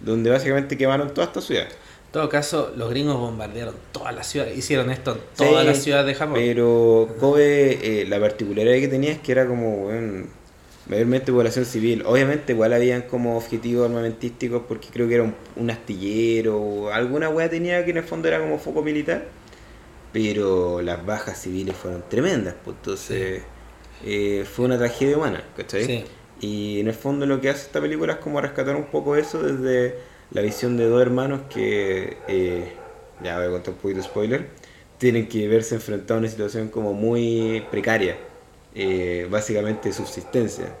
[0.00, 1.64] donde básicamente quemaron toda esta ciudad.
[1.64, 5.78] En todo caso, los gringos bombardearon toda la ciudad, hicieron esto en todas Sí, las
[5.78, 6.34] ciudades de Japón.
[6.34, 10.28] Pero Kobe, eh, la particularidad que tenía es que era como, weón,
[10.90, 12.02] mayormente población civil.
[12.04, 17.28] Obviamente igual habían como objetivos armamentísticos porque creo que era un, un astillero o alguna
[17.28, 19.28] weá tenía que en el fondo era como foco militar.
[20.12, 23.42] Pero las bajas civiles fueron tremendas, pues entonces
[24.04, 25.84] eh, fue una tragedia humana, ¿cachai?
[25.84, 26.04] Sí.
[26.40, 29.40] Y en el fondo lo que hace esta película es como rescatar un poco eso
[29.40, 29.98] desde
[30.32, 32.72] la visión de dos hermanos que, eh,
[33.22, 34.46] ya voy a contar un poquito de spoiler,
[34.98, 38.16] tienen que verse enfrentados a una situación como muy precaria,
[38.74, 40.76] eh, básicamente subsistencia.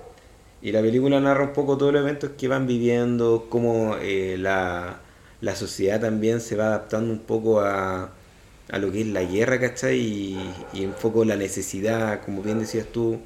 [0.62, 5.00] Y la película narra un poco todos los eventos que van viviendo, cómo eh, la,
[5.40, 8.12] la sociedad también se va adaptando un poco a,
[8.70, 9.98] a lo que es la guerra, ¿cachai?
[10.00, 13.20] Y, y un poco la necesidad, como bien decías tú,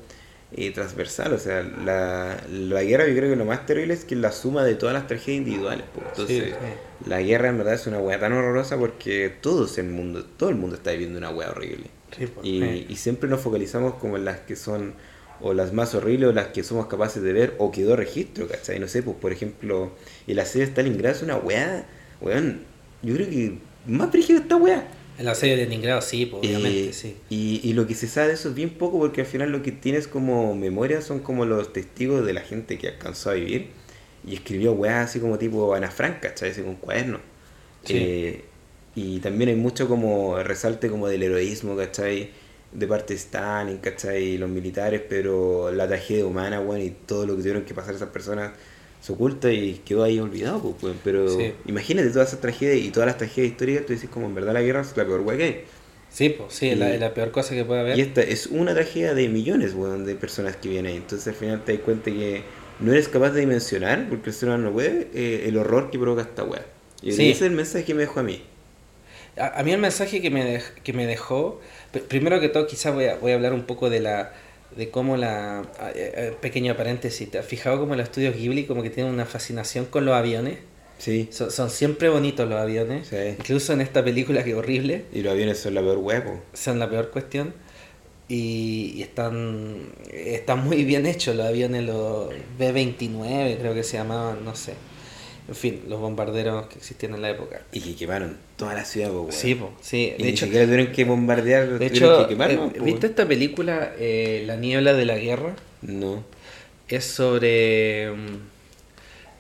[0.53, 1.33] eh, transversal.
[1.33, 4.33] O sea, la, la guerra yo creo que lo más terrible es que es la
[4.33, 5.87] suma de todas las tragedias individuales.
[5.93, 6.03] po.
[6.07, 6.81] Entonces, Sí, sí.
[7.05, 10.57] la guerra en verdad es una weá tan horrorosa porque todos el mundo, todo el
[10.57, 11.91] mundo está viviendo una weá horrible.
[12.17, 12.87] Sí, pues, Y, sí.
[12.89, 14.95] y siempre nos focalizamos como en las que son
[15.41, 18.79] o las más horribles o las que somos capaces de ver o quedó registro, ¿cachai?
[18.79, 19.93] No sé, pues por ejemplo,
[20.27, 21.87] el asedio de Stalingrado es una weá,
[22.21, 22.61] weón,
[23.03, 24.89] yo creo que más brígido esta weá.
[25.19, 27.17] En la serie de Leningrado sí, pues, obviamente, Eh, sí.
[27.31, 29.63] Y, y lo que se sabe de eso es bien poco porque al final lo
[29.63, 33.71] que tienes como memoria son como los testigos de la gente que alcanzó a vivir
[34.27, 36.51] y escribió weá así como tipo Ana Frank, ¿cachai?
[36.51, 37.21] Así con cuaderno.
[37.85, 37.95] Sí.
[37.97, 38.45] Eh,
[38.97, 42.31] y también hay mucho como resalte como del heroísmo, ¿cachai?
[42.73, 44.23] De parte de Stalin, ¿cachai?
[44.23, 47.95] Y los militares, pero la tragedia humana, weón, y todo lo que tuvieron que pasar
[47.95, 48.53] esas personas
[49.01, 50.95] se oculta y quedó ahí olvidado, pues.
[51.05, 51.53] Pero Sí.
[51.67, 54.63] imagínate todas esas tragedias y todas las tragedias históricas, tú dices como en verdad la
[54.63, 55.65] guerra es la peor weá que hay.
[56.11, 57.99] Sí, pues, sí, la, y- es la peor cosa que puede haber.
[57.99, 60.97] Y esta es una tragedia de millones, weón, de personas que vienen ahí.
[60.99, 62.43] Entonces al final te das cuenta que
[62.81, 65.99] no eres capaz de dimensionar, porque el ser humano no puede, eh, el horror que
[65.99, 66.65] provoca esta weá.
[67.03, 67.23] Y Sí.
[67.31, 68.43] ese es el mensaje que me dejó a mí.
[69.37, 71.61] A, a mí el mensaje que me, dej- que me dejó,
[71.93, 74.33] pr- primero que todo quizás voy a, voy a hablar un poco de la
[74.77, 75.63] de cómo la,
[75.95, 79.25] eh, eh, pequeño paréntesis, ¿te has fijado cómo los estudios Ghibli como que tienen una
[79.25, 80.59] fascinación con los aviones?
[80.99, 81.29] Sí.
[81.31, 83.17] Son, son siempre bonitos los aviones, Sí.
[83.39, 86.41] incluso en esta película que es horrible, Y los aviones son la peor po.
[86.55, 87.55] son la peor cuestión.
[88.29, 94.45] y, y están, están muy bien hechos los aviones, los B-29 creo que se llamaban,
[94.45, 94.75] no sé.
[95.47, 97.61] En fin, los bombarderos que existían en la época.
[97.73, 99.29] Y que quemaron toda la ciudad, po.
[99.31, 100.15] Sí, po, sí.
[100.17, 102.85] Y De ni hecho, siquiera tuvieron que bombardear, de tuvieron hecho que quemar, eh, ¿no?
[102.85, 105.55] ¿viste esta película, eh, La niebla de la guerra?
[105.83, 106.25] No.
[106.89, 108.11] Es sobre...
[108.11, 108.37] mm,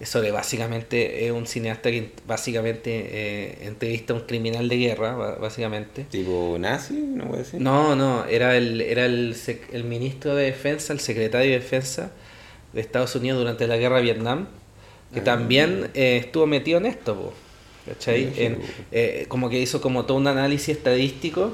[0.00, 5.14] Es sobre básicamente, es un cineasta que básicamente eh, entrevista a un criminal de guerra,
[5.40, 6.04] básicamente.
[6.10, 6.94] ¿Tipo nazi?
[6.94, 7.60] No puede ser.
[7.62, 9.34] No, no, era el, era el,
[9.72, 12.10] el ministro de defensa, el secretario de defensa
[12.74, 14.48] de Estados Unidos durante la guerra de Vietnam,
[15.14, 15.24] que Ah.
[15.24, 17.32] también eh, estuvo metido en esto, po,
[17.86, 18.32] ¿cachai?
[18.34, 18.58] Sí, En-
[18.92, 21.52] eh, como que hizo como todo un análisis estadístico,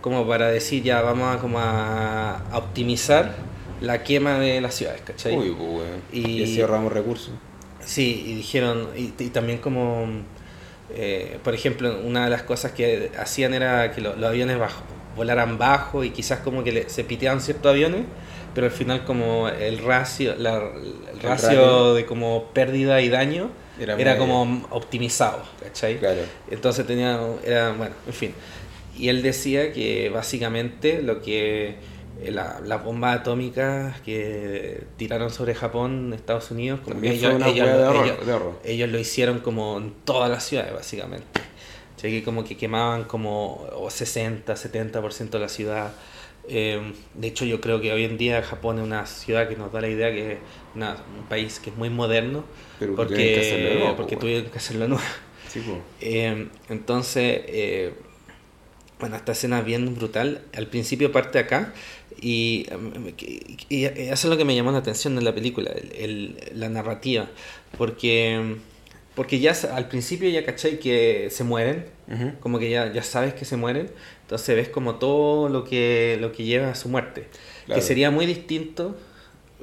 [0.00, 3.34] como para decir ya vamos a, como a, a optimizar
[3.80, 5.02] la quema de las ciudades.
[6.12, 7.30] Y- Y así ahorramos recursos.
[7.84, 10.06] Sí, y dijeron, y, y también como,
[10.94, 14.82] eh, por ejemplo, una de las cosas que hacían era que lo- los aviones bajo,
[15.16, 18.02] volaran bajo y quizás como que le- se piteaban ciertos aviones,
[18.58, 20.56] pero al final como el ratio, la-
[21.12, 21.94] el ratio ratio.
[21.94, 25.98] de como pérdida y daño Era era, muy- como optimizado, ¿cachai?
[26.00, 26.22] Claro.
[26.50, 28.34] Entonces tenía, era, bueno, en fin.
[28.96, 31.76] Y él decía que básicamente lo que
[32.20, 37.68] eh, la, las bombas atómicas que tiraron sobre Japón, Estados Unidos, como ellos, ellos-
[38.26, 41.40] ellos- ellos lo hicieron como en todas las ciudades, básicamente.
[41.96, 45.92] O sea, que como que quemaban como o 60, 70% de la ciudad.
[46.48, 49.72] Eh, de hecho, yo creo que hoy en día Japón es una ciudad que nos
[49.72, 50.38] da la idea que es
[50.74, 52.44] una- un país que es muy moderno,
[52.78, 55.04] Pero que porque, tuvieron que hacerlo nuevo, porque po, tuvieron que hacerlo nuevo.
[55.48, 55.60] Sí.
[56.00, 57.92] Eh, entonces, eh,
[59.00, 60.42] bueno, esta escena es bien brutal.
[60.56, 61.72] Al principio parte acá
[62.20, 65.70] y, em, y- y eso es lo que me llamó la atención de la película,
[65.70, 67.28] el- el- la narrativa.
[67.76, 68.56] Porque,
[69.14, 72.32] porque ya al principio ya cachai que se mueren, Ujú.
[72.40, 73.90] como que ya, ya sabes que se mueren,
[74.28, 77.28] entonces ves como todo lo que, lo que lleva a su muerte.
[77.64, 77.80] Claro.
[77.80, 78.94] Que sería muy distinto,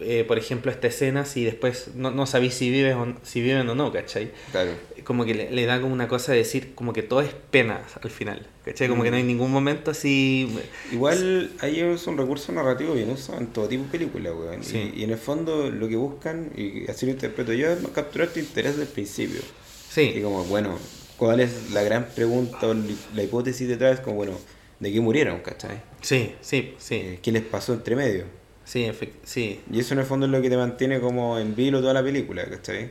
[0.01, 3.70] eh, por ejemplo, esta escena si después no, no sabéis si, vives o, si viven
[3.70, 4.32] o no, ¿cachai?
[4.51, 4.72] Claro.
[5.03, 7.86] como que le, le da como una cosa de decir como que todo es pena
[8.01, 8.88] al final, ¿cachai?
[8.88, 10.49] Como que no hay ningún momento así...
[10.91, 14.63] Igual ahí es un recurso narrativo bien usado en todo tipo de películas, weón.
[14.63, 14.93] Sí.
[14.95, 18.30] Y, y en el fondo lo que buscan, y así lo interpreto yo, es capturar
[18.30, 19.41] tu interés del principio.
[19.41, 20.80] Y Sí, como, bueno,
[21.18, 22.74] ¿cuál es la gran pregunta o
[23.16, 23.99] la hipótesis detrás?
[23.99, 24.34] Como, bueno,
[24.80, 25.82] ¿de qué murieron, cachai?
[26.01, 28.26] sí, sí, sí, Eh, ¿Qué les pasó entre medio?
[28.63, 28.89] sí,
[29.24, 31.93] sí, Y eso en el fondo es lo que te mantiene como en vilo toda
[31.93, 32.89] la película, ¿cachai?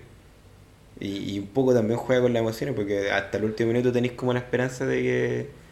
[1.00, 4.12] Y, y un poco también juega con las emociones porque hasta el último minuto tenéis
[4.14, 5.64] como la esperanza de que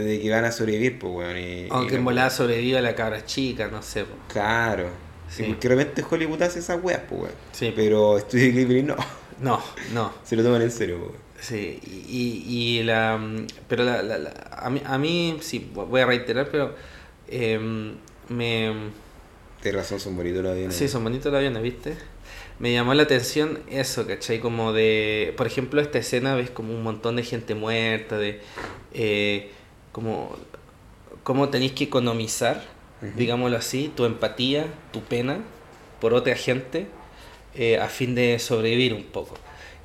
[0.00, 1.36] de que van a sobrevivir, pues, weón.
[1.36, 4.04] Y, Aunque y en volada sobreviva la cabra chica, no sé.
[4.04, 4.14] po.
[4.32, 4.86] Claro.
[5.28, 5.42] Sí.
[5.44, 7.34] Porque de repente Hollywood hace esas weas, pues, weón.
[7.52, 7.72] Sí.
[7.76, 8.96] Pero Studio Ghibli no.
[9.40, 9.60] No,
[9.92, 10.12] no.
[10.24, 11.16] Se lo toman en serio, pues.
[11.42, 13.18] Sí, y, y, la...
[13.18, 16.74] mm, Pero la, la- la- a, mí, a mí, sí, voy a reiterar, pero
[17.28, 17.94] em,
[18.28, 18.72] me...
[19.60, 20.76] Tienes razón, son bonitos los aviones.
[20.76, 21.96] Sí, son bonitos los aviones, ¿viste?
[22.60, 24.38] Me llamó la atención eso, ¿cachai?
[24.38, 28.40] Como de, por ejemplo, esta escena ves como un montón de gente muerta, de
[28.94, 29.50] eh,
[29.90, 30.36] como,
[31.24, 32.62] cómo tenéis que economizar,
[33.16, 35.40] digámoslo así, tu empatía, tu pena
[36.00, 36.86] por otra gente
[37.56, 39.34] eh, a fin de sobrevivir un poco.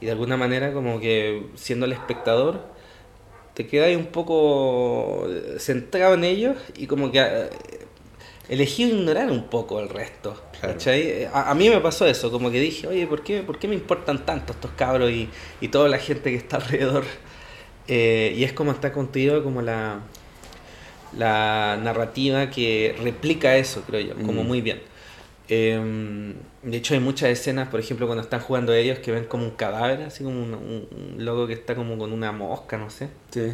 [0.02, 2.62] Y de alguna manera como que siendo el espectador
[3.54, 5.28] te quedas un poco
[5.58, 7.50] centrado en ellos y como que eh,
[8.50, 10.40] elegí ignorar un poco el resto.
[11.34, 13.74] A, a mí me pasó eso, como que dije, oye, ¿por qué, por qué me
[13.76, 15.30] importan tanto estos cabros y,
[15.60, 17.04] y toda la gente que está alrededor?
[17.88, 20.02] Eh, y es como está contigo como la,
[21.18, 24.48] la narrativa que replica eso, creo yo, como Mm.
[24.48, 24.82] muy bien.
[25.50, 26.34] Eh,
[26.72, 29.52] de hecho hay muchas escenas, por ejemplo, cuando están jugando ellos que ven como un
[29.52, 30.88] cadáver, así como un, un-
[31.18, 33.10] un loco que está como con una mosca, no sé.
[33.32, 33.54] Sí.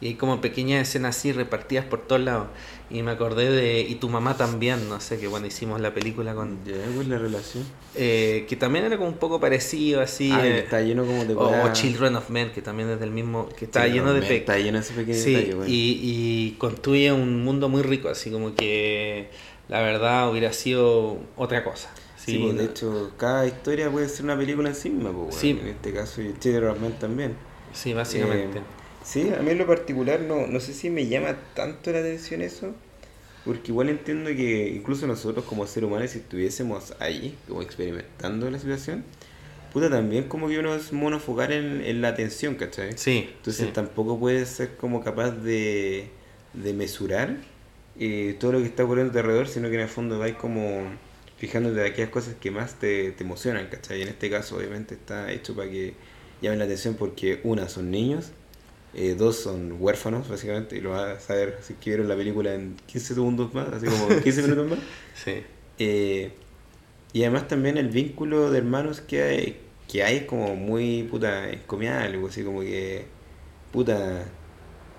[0.00, 2.48] Y hay como pequeñas escenas así repartidas por todos lados.
[2.90, 6.34] Y me acordé de Y tu mamá también, no sé, que bueno, hicimos la película
[6.34, 6.58] con...
[6.64, 7.64] Ya, ¿cuál es la relación?
[7.94, 10.30] eh, que también era como un poco parecido, así...
[10.32, 13.48] ah, eh, está lleno como de o, Children of Men, que también es del mismo...
[13.56, 14.20] que está lleno de...
[14.22, 18.08] pe- Está lleno de ese pequeño Sí, detalle, y, y construye un mundo muy rico,
[18.08, 19.30] así como que
[19.68, 21.88] la verdad hubiera sido otra cosa.
[22.24, 25.34] Sí, Sí, pues, de hecho, cada historia puede ser una película en sí misma, pues.
[25.34, 25.50] Sí.
[25.60, 26.32] En este caso, y
[26.80, 27.34] Men también.
[27.72, 28.58] sí, básicamente.
[28.58, 28.62] Eh,
[29.04, 32.40] sí, a mí en lo particular no, no sé si me llama tanto la atención
[32.40, 32.74] eso,
[33.44, 38.58] porque igual entiendo que incluso nosotros como seres humanos, si estuviésemos ahí, como experimentando la
[38.58, 39.04] situación,
[39.74, 42.96] puta, también como que uno es monofocar en, en la atención, ¿cachai?
[42.96, 43.72] sí, Entonces sí.
[43.72, 46.08] tampoco puedes ser como capaz de,
[46.54, 47.36] de mesurar
[48.00, 50.82] eh, todo lo que está ocurriendo alrededor, sino que en el fondo vais como
[51.36, 54.02] fijándote de aquellas cosas que más te, te emocionan, ¿cachai?
[54.02, 55.94] En este caso obviamente está hecho para que
[56.40, 58.30] llamen la atención porque una, son niños,
[58.94, 62.76] eh, dos son huérfanos, básicamente, y lo vas a saber si vieron la película en
[62.86, 64.78] 15 segundos más, así como en 15 minutos más.
[65.14, 65.42] Sí.
[65.78, 66.32] Eh,
[67.12, 71.50] y además también el vínculo de hermanos que hay, que hay es como muy puta
[71.50, 73.06] encomiable, pues, así como que
[73.72, 74.24] puta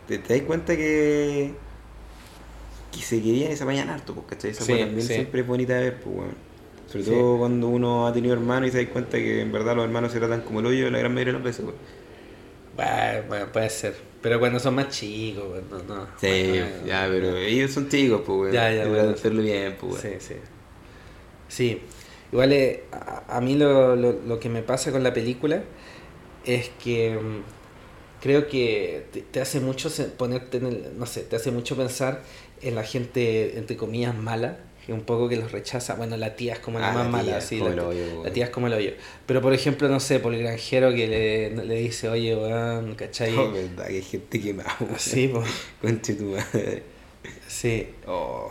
[0.07, 1.53] te, te das cuenta que
[2.95, 4.51] que se querían y se apañan harto, pues, ¿cachai?
[4.51, 5.13] Esa Sí, también sí.
[5.15, 6.27] siempre es bonita de ver, pues.
[6.87, 7.11] Sobre Sí.
[7.11, 10.11] todo cuando uno ha tenido hermanos y se da cuenta que en verdad los hermanos
[10.11, 11.77] se tratan como el hoyo la gran mayoría de las veces, weón.
[13.27, 13.95] Bueno, puede ser.
[14.21, 16.07] Pero cuando son más chicos, bueno, no.
[16.19, 18.51] Sí, Bueno, ya, pero ellos son chicos, pues weón.
[18.53, 20.01] Ya, ya, bueno, hacerlo bien, pues.
[20.01, 20.35] Sí, sí.
[21.47, 21.81] Sí.
[22.31, 25.63] Igual eh, a, a mí lo, lo, lo que me pasa con la película
[26.43, 31.35] es que mm, creo que te, te hace mucho ponerte en el, no sé, te
[31.35, 35.95] hace mucho pensar en la gente, entre comillas, mala, que un poco que los rechaza.
[35.95, 38.49] Bueno, la tía es como la Ah, más la mala, sí, la, hoyo, tía es
[38.51, 38.91] como el hoyo.
[39.25, 43.35] Pero por ejemplo, no sé, por el granjero que le, le dice, oye, weón, ¿cachai?
[43.35, 44.77] Oh, verdad, que gente quemada.
[44.97, 45.47] Sí, pues,
[45.81, 46.83] Conche tu madre.
[47.47, 47.87] sí.
[48.07, 48.49] Oh.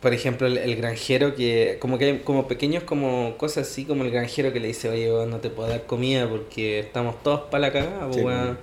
[0.00, 4.04] Por ejemplo, el, el granjero que, como que hay como pequeños como cosas así, como
[4.04, 7.42] el granjero que le dice, oye, weón, no te puedo dar comida porque estamos todos
[7.50, 8.58] para la cagada, Sí, weón.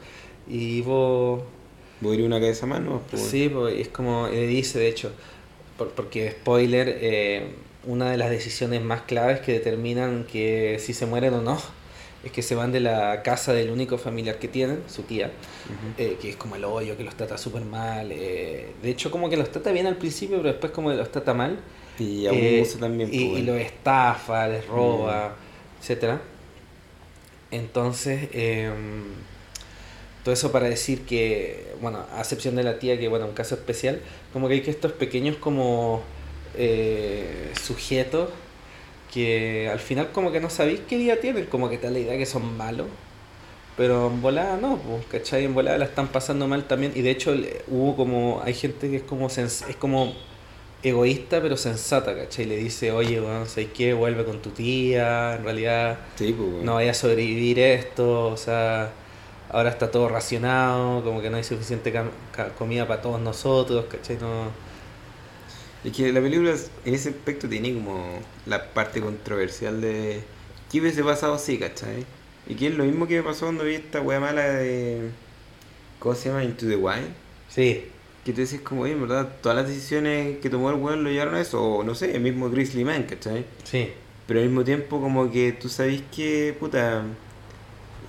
[0.48, 1.42] Y vos,
[2.02, 3.02] Voy a ir una cabeza más, ¿no?
[3.10, 5.12] Pues, sí, pues, es como, dice, de hecho,
[5.78, 7.48] por- porque spoiler, eh,
[7.86, 11.58] una de las decisiones más claves que determinan que si se mueren o no,
[12.24, 15.32] es que se van de la casa del único familiar que tienen, su tía,
[15.98, 18.12] eh, que es como el hoyo, que los trata súper mal.
[18.12, 21.12] eh, de hecho, como que los trata bien al principio, pero después como que los
[21.12, 21.60] trata mal.
[22.00, 22.26] Y
[22.58, 25.36] abusa también, y, pues, y los estafa, les roba,
[25.80, 26.20] etcétera.
[27.52, 29.04] Entonces, em,
[30.26, 33.56] todo eso para decir que, bueno, a excepción de la tía, que bueno, un caso
[33.56, 34.02] especial,
[34.34, 36.02] como que hay que estos pequeños como
[36.58, 38.30] eh, sujetos
[39.14, 42.00] que al final como que no sabéis qué día tienen, como que te da la
[42.00, 42.88] idea que son malos.
[43.78, 45.46] Pero en volada no, pues, ¿cachai?
[45.46, 46.94] En volada la están pasando mal también.
[46.96, 47.36] Y de hecho
[47.68, 50.14] hubo como, hay gente que es como, sens- es como
[50.82, 52.46] egoísta pero sensata, ¿cachai?
[52.46, 53.94] Le dice, oye, bueno, ¿sabes qué?
[53.94, 58.92] Vuelve con tu tía, en realidad Sí, pues, no vaya a sobrevivir esto, o sea,
[59.56, 61.94] ahora está todo racionado, como que no hay suficiente
[62.58, 64.18] comida para todos nosotros, ¿cachai?
[64.18, 64.50] No...
[65.86, 66.54] Es que la película
[66.84, 70.22] en ese aspecto tiene como la parte controversial de
[70.70, 72.06] ¿qué hubiese pasado así, cachai?
[72.48, 75.10] Y que es lo mismo que me pasó cuando vi esta wea mala de
[76.00, 76.44] ¿cómo se llama?
[76.44, 77.14] Into the Wild
[77.48, 77.86] Sí,
[78.26, 81.36] que tú dices como, en verdad, todas las decisiones que tomó el weón lo llevaron
[81.36, 83.46] a eso, o no sé, el mismo Grizzly Man, ¿cachai?
[83.64, 83.94] sí,
[84.28, 87.04] Pero al mismo tiempo como que tú sabes que, puta,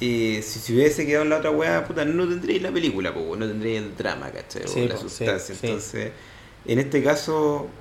[0.01, 3.37] eh, si se hubiese quedado en la otra weá, puta, no tendríais la película, po,
[3.37, 4.67] no tendríais el drama, ¿cachai?
[4.67, 5.55] O Sí, la po, sustancia.
[5.55, 5.67] sí.
[5.67, 6.13] Entonces,
[6.65, 7.79] en este caso,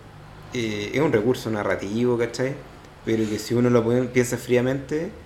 [0.53, 2.55] eh, es un recurso narrativo, ¿cachai?
[3.03, 5.19] Pero que si uno lo piensa fríamente,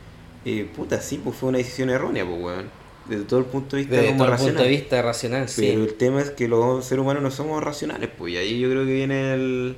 [0.45, 2.71] eh, puta, sí, pues fue una decisión errónea, pues, weón.
[3.03, 4.55] Desde todo el punto de vista desde como todo el racional.
[4.55, 5.71] punto de vista racional, sí.
[5.71, 8.69] Pero el tema es que los seres humanos no somos racionales, pues, y ahí yo
[8.69, 9.77] creo que viene el,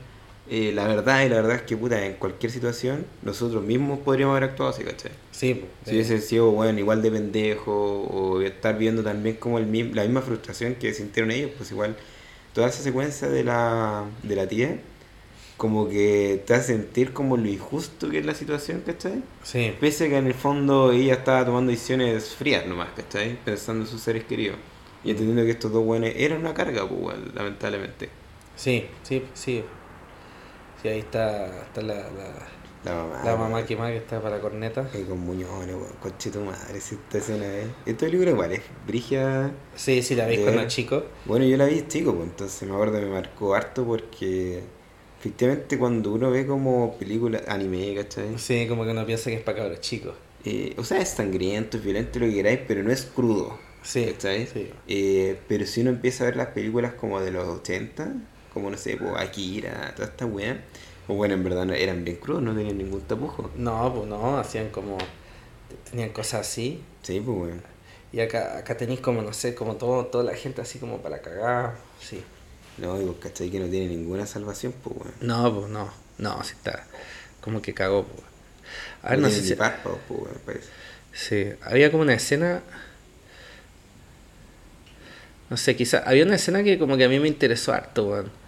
[0.49, 4.33] eh, la verdad, y la verdad es que, puta, en cualquier situación, nosotros mismos podríamos
[4.37, 5.11] haber actuado así, ¿cachai?
[5.31, 7.71] Sí, Si hubiese sido, bueno, igual de pendejo,
[8.03, 11.95] o estar viendo también como el, mi- la misma frustración que sintieron ellos, pues igual,
[12.53, 14.77] toda esa secuencia de la, de la tía,
[15.57, 19.21] como que te hace sentir como lo injusto que es la situación, ¿cachai?
[19.43, 23.37] sí, Pese a que en el fondo ella estaba tomando decisiones frías nomás, ¿cachai?
[23.45, 24.57] Pensando en sus seres queridos.
[25.03, 28.09] Y entendiendo que estos dos buenos eran una carga, pues, lamentablemente.
[28.55, 29.63] sí, sí, sí.
[30.81, 32.47] Sí, ahí está, está la, la,
[32.83, 33.59] La mamá.
[33.59, 34.89] la que más que está para corneta.
[34.91, 37.67] que con muñones, weón, conche tu madre, si esta escena es...
[37.85, 39.51] Esta película igual es brigia...
[39.75, 41.03] Sí, sí, la veis cuando chico.
[41.25, 44.63] Bueno, yo la vi chico, pues, entonces me acuerdo que me marcó harto porque...
[45.19, 48.39] Efectivamente cuando uno ve como películas, anime, ¿cachai?
[48.39, 50.15] Sí, como que uno piensa que es para cabros chicos.
[50.43, 53.59] Eh, o sea, es sangriento, es violento, lo que queráis, pero no es crudo.
[53.83, 54.47] Sí, ¿Cachai?
[54.47, 54.71] sí.
[54.87, 58.13] Eh, pero si uno empieza a ver las películas como de los 80,
[58.53, 60.61] como no sé, pues Akira, toda esta weá,
[61.07, 63.49] pues bueno, en verdad eran bien crudos, no tenían ningún tapujo.
[63.55, 64.97] No, pues no, hacían como.
[65.89, 66.83] Tenían cosas así.
[67.01, 67.61] Sí, pues weón.
[68.13, 71.21] Y acá, acá tenéis como, no sé, como todo, toda la gente así como para
[71.21, 71.75] cagar.
[71.99, 72.23] Sí.
[72.77, 75.13] No, y pues cachai que no tiene ninguna salvación, pues weón.
[75.21, 75.89] No, pues no.
[76.17, 76.85] No, sí está.
[77.39, 78.23] Como que cagó, pues.
[79.03, 79.55] A ver, no no sé si.
[79.55, 80.69] párpados, pues weón, parece.
[81.13, 82.61] Sí, había como una escena.
[85.49, 85.99] No sé, quizá.
[86.05, 88.40] Había una escena que como que a mí me interesó harto, weón.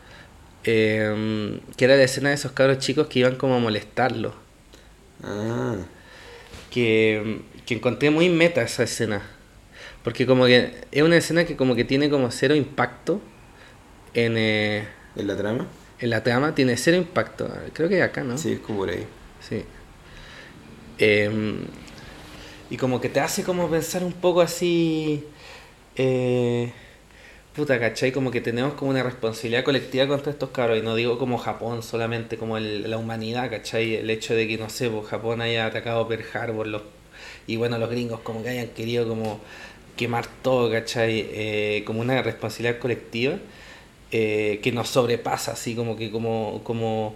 [0.65, 4.33] Em, que era la escena de esos cabros chicos que iban como a molestarlo.
[5.23, 5.75] Ah,
[6.71, 9.21] que, que encontré muy meta esa escena.
[10.03, 13.21] Porque como que es una escena que como que tiene como cero impacto
[14.13, 15.67] en, eh, ¿en la trama?
[16.03, 17.49] en la trama, tiene cero impacto.
[17.71, 18.37] Creo que acá, ¿no?
[18.37, 19.05] Sí, es como por ahí.
[19.39, 19.63] Sí.
[20.97, 21.59] Em,
[22.69, 25.23] y como que te hace como pensar un poco así,
[25.95, 26.73] eh,
[27.55, 28.11] puta, ¿cachai?
[28.11, 31.83] Como que tenemos como una responsabilidad colectiva contra estos cabros, y no digo como Japón
[31.83, 33.95] solamente, como el- la humanidad, ¿cachai?
[33.95, 36.81] El hecho de que, no sé, pues, Japón haya atacado Pearl Harbor, los,
[37.45, 39.39] y bueno, los gringos como que hayan querido como
[39.95, 41.27] quemar todo, ¿cachai?
[41.31, 43.35] Eh, como una responsabilidad colectiva
[44.11, 47.15] eh, que nos sobrepasa, así como que como, como,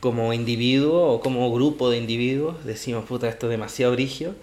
[0.00, 4.34] como individuo o como grupo de individuos, decimos, puta, esto es demasiado brigio,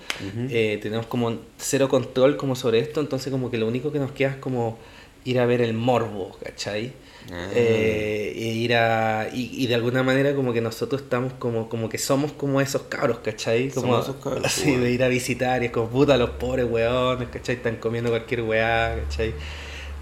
[0.51, 4.11] eh, tenemos como cero control como sobre esto, entonces como que lo único que nos
[4.11, 4.77] queda es como
[5.25, 6.93] ir a ver el morbo, ¿cachai?
[7.31, 7.49] Ah.
[7.53, 11.87] Eh, e ir a, y, y de alguna manera como que nosotros estamos como, como
[11.87, 13.69] que somos como esos cabros, ¿cachai?
[13.69, 16.31] Como, Somos esos cabros, así, pues, de ir a visitar y es como puta los
[16.31, 17.55] pobres weones, ¿cachai?
[17.55, 19.33] Están comiendo cualquier weá, ¿cachai?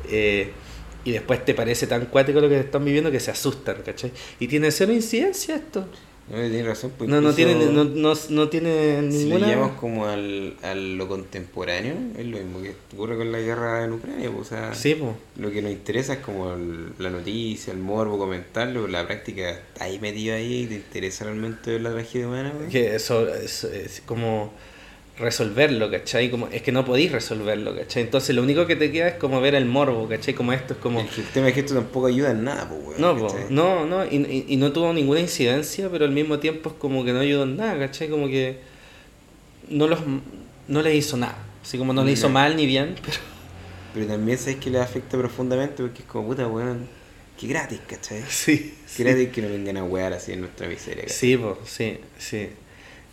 [0.09, 0.51] Eh,
[1.03, 4.11] y después te parece tan cuático lo que están viviendo que se asustan, ¿cachai?
[4.39, 5.87] Y tiene cero incidencia esto.
[6.31, 6.91] No, tienes razón.
[6.97, 9.47] Pues No, no tiene, no, no, no tiene Si ninguna...
[9.47, 13.93] llevamos como al, a lo contemporáneo, es lo mismo que ocurre con la guerra en
[13.93, 14.29] Ucrania.
[14.29, 15.13] pues, o sea, Sí, pues.
[15.37, 19.85] lo que nos interesa es como el- la noticia, el morbo, comentarlo, la práctica está
[19.85, 22.53] ahí metido ahí, te interesa realmente la tragedia humana.
[22.57, 22.69] weón?
[22.69, 24.53] que eso es, es como
[25.19, 26.29] resolverlo, ¿cachai?
[26.31, 28.03] Como, es que no podéis resolverlo, ¿cachai?
[28.03, 30.33] Entonces lo único que te queda es como ver el morbo, ¿cachai?
[30.33, 31.01] Como esto es como...
[31.01, 33.13] El, el tema es que esto tampoco ayuda en nada, pues, weón, No,
[33.49, 37.03] no, no, y, y- y no tuvo ninguna incidencia, pero al mismo tiempo es como
[37.03, 38.07] que no ayudó en nada, ¿cachai?
[38.09, 38.59] Como que
[39.69, 39.99] no los
[40.67, 43.17] no les hizo nada, así como no le hizo mal ni bien, pero
[43.93, 46.87] Pero también sabes que le afecta profundamente porque es como puta, weón,
[47.39, 48.23] que gratis, ¿cachai?
[48.29, 51.17] sí, Que gratis que nos vengan a wear así en nuestra miseria, ¿cachai?
[51.17, 52.49] Sí, sí, sí.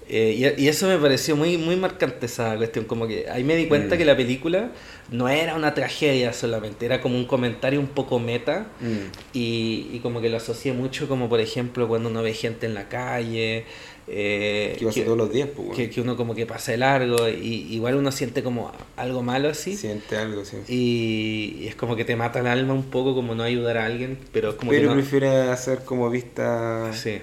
[0.08, 3.56] Eh, y, y eso me pareció muy, muy marcante esa cuestión, como que ahí me
[3.56, 3.98] di cuenta Mm.
[3.98, 4.70] que la película
[5.10, 8.86] no era una tragedia solamente, era como un comentario un poco meta Mm.
[9.32, 12.74] y, y como que lo asocié mucho como por ejemplo cuando uno ve gente en
[12.74, 13.64] la calle,
[14.08, 17.28] eh, Que pasa todos los días, pues, que, que uno como que pasa de largo
[17.28, 20.58] y igual uno siente como algo malo así Siente algo, sí.
[20.68, 23.86] y, y es como que te mata el alma un poco como no ayudar a
[23.86, 24.94] alguien, pero es como Pero que no...
[24.94, 27.18] prefiere hacer como vista, Sí,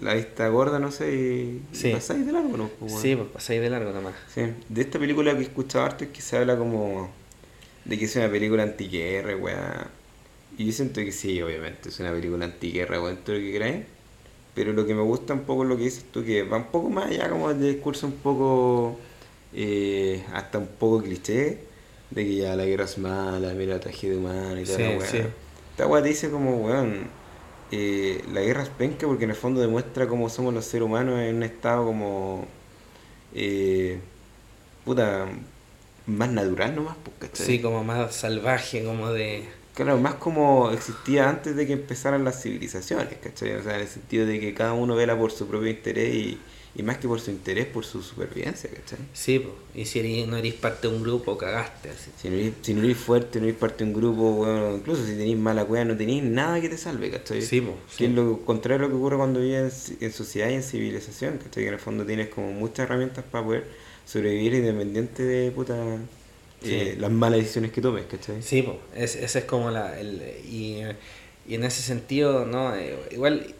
[0.00, 1.90] la vista gorda, no sé, y, y Sí.
[1.92, 2.68] pasáis de largo, ¿no?
[2.78, 3.02] Pues, weón.
[3.02, 4.14] sí, pues pasáis de largo nomás.
[4.34, 4.42] Sí.
[4.68, 7.10] De esta película que he escuchado harto es que se habla como
[7.84, 9.88] de que es una película antiguerra, weá.
[10.58, 13.86] Y yo siento que sí, obviamente, es una película antiguerra, weón, todo lo que crees.
[14.54, 16.66] Pero lo que me gusta un poco es lo que dices tú, que va un
[16.68, 18.98] poco más allá como de discurso un poco,
[19.54, 21.58] eh, hasta un poco cliché,
[22.10, 24.90] de que ya la guerra es mala, mira la tragedia humana y toda Sí, la
[24.98, 25.06] weá.
[25.06, 25.18] sí.
[25.72, 27.08] Esta weá te dice como, weón,
[27.70, 31.18] eh, la guerra es penca porque en el fondo demuestra cómo somos los seres humanos
[31.20, 32.46] en un estado como
[33.34, 33.98] eh,
[34.84, 35.26] puta
[36.06, 37.46] más natural nomás, pues, ¿cachai?
[37.46, 39.48] Sí, como más salvaje, como de...
[39.74, 43.56] Claro, más como existía antes de que empezaran las civilizaciones, ¿cachai?
[43.56, 46.40] O sea, en el sentido de que cada uno vela por su propio interés y,
[46.78, 48.98] y más que por su interés, por su supervivencia, ¿cachai?
[49.14, 49.50] Sí, po.
[49.74, 51.88] y si eres- no eres parte de un grupo, cagaste.
[51.90, 52.10] Así.
[52.20, 55.04] Si no eres, si no eres fuerte, no eres parte de un grupo, bueno, incluso
[55.06, 57.40] si tenéis mala cueva, no tenéis nada que te salve, ¿cachai?
[57.40, 58.04] Sí, po, Que sí.
[58.04, 61.38] es lo contrario a lo que ocurre cuando vives en, en sociedad y en civilización,
[61.38, 61.62] ¿cachai?
[61.62, 63.64] Que en el fondo tienes como muchas herramientas para poder
[64.04, 65.74] sobrevivir independiente de puta
[66.62, 68.42] eh, las malas decisiones que tomes, ¿cachai?
[68.42, 68.78] Sí, po.
[68.94, 69.98] Es, ese es como la...
[69.98, 70.82] El, y,
[71.48, 72.74] y en ese sentido, ¿no?
[72.76, 73.54] Eh, igual,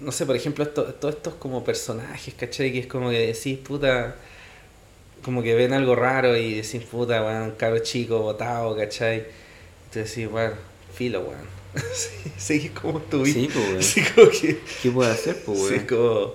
[0.00, 2.72] no sé, por ejemplo, esto, todos estos como personajes, ¿cachai?
[2.72, 4.16] Que es como que decís, puta...
[5.22, 9.24] Como que ven algo raro y decís, puta, weón, un cabro chico botado, ¿cachai?
[9.86, 10.54] Entonces decís, bueno,
[10.94, 11.46] filo, weón.
[11.92, 13.40] sí, sí, como estuviste.
[13.40, 13.82] Sí, po, weón.
[13.82, 14.60] Sí, como que...
[14.82, 15.86] ¿Qué puedes hacer, pues, Sí, weón?
[15.86, 16.34] como,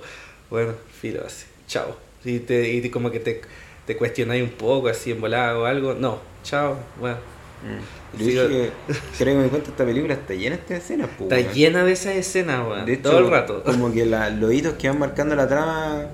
[0.50, 1.96] bueno, filo, así, chao.
[2.26, 3.42] Y, te, y como que te,
[3.88, 5.94] te cuestionáis un poco, así en volado o algo.
[5.94, 7.18] No, chao, bueno.
[7.64, 8.18] Mm.
[8.20, 11.32] Yo dije que, creo que me cuenta, esta película está llena de estas escenas, pues,
[11.32, 12.86] Está llena de esas escenas, weón.
[12.86, 13.64] De hecho, todo el rato.
[13.66, 16.08] Como que la- los hitos que van marcando la trama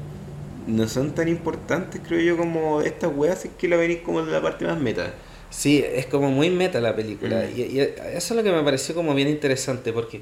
[0.67, 4.31] no son tan importantes, creo yo, como estas weas, es que la venís como de
[4.33, 5.13] la parte más meta.
[5.49, 7.37] Sí, es como muy meta la película.
[7.37, 7.57] Mm.
[7.57, 10.21] Y, y eso es lo que me pareció como bien interesante, porque,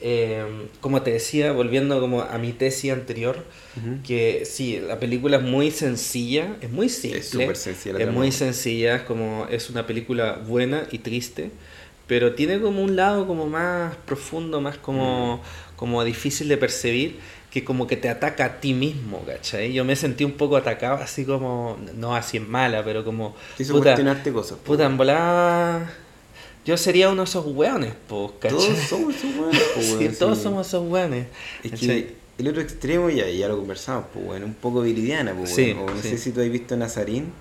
[0.00, 0.44] eh,
[0.80, 3.44] como te decía, volviendo como a mi tesis anterior,
[4.06, 7.20] que sí, la película es muy sencilla, es muy simple.
[7.20, 11.50] Es sencilla la Es muy sencilla, es como es una película buena y triste,
[12.06, 15.76] pero tiene como un lado como más profundo, más como, Mm.
[15.76, 17.18] como difícil de percibir,
[17.50, 19.72] que como que te ataca a ti mismo, ¿cachai?
[19.72, 23.34] Yo me sentí un poco atacado, así como, no así en mala, pero como...
[23.56, 24.58] Te hizo puta, cuestionarte cosas.
[24.58, 25.90] Puta, en volada.
[26.66, 28.58] Yo sería uno de esos weones, po, ¿cachai?
[28.58, 30.44] Todos somos esos weones, po, Sí, weón, todos sí.
[30.44, 31.26] somos esos weones.
[31.62, 31.86] Es ¿cachai?
[31.86, 35.72] que el otro extremo, ya, ya lo conversamos, pues, bueno, un poco viridiana, pues, Sí,
[35.72, 36.10] bueno, o no sí.
[36.10, 37.32] sé si tú has visto Nazarín.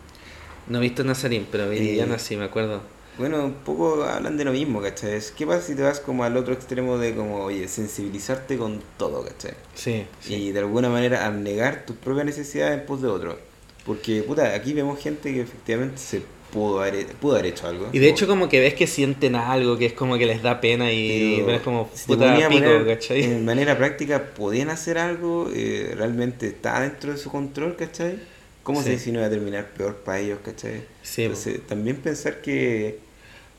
[0.67, 2.81] No he visto Nazarín, pero Viridiana Eh, sí, me acuerdo.
[3.17, 5.13] Bueno, un poco hablan de lo mismo, ¿cachai?
[5.13, 8.81] Es, ¿Qué pasa si te vas como al otro extremo de como, oye, sensibilizarte con
[8.97, 9.53] todo, ¿cachai?
[9.73, 10.33] Sí, sí.
[10.35, 13.39] y de alguna manera abnegar tus propias necesidades en pos de otro.
[13.85, 16.23] Porque, puta, aquí vemos gente que efectivamente se
[16.55, 17.89] pudo haber, pudo haber hecho algo.
[17.93, 20.59] Y de hecho como que ves que sienten algo, que es como que les da
[20.59, 23.23] pena y Pero pero es como si puta a pico, poner ¿cachai?
[23.23, 28.15] En manera práctica, podían hacer algo, eh, realmente está dentro de su control, ¿cachai?
[28.63, 28.89] ¿Cómo Sí.
[28.93, 30.81] se si no va a terminar peor para ellos, ¿cachai?
[31.03, 32.97] Sí, Entonces, también pensar que,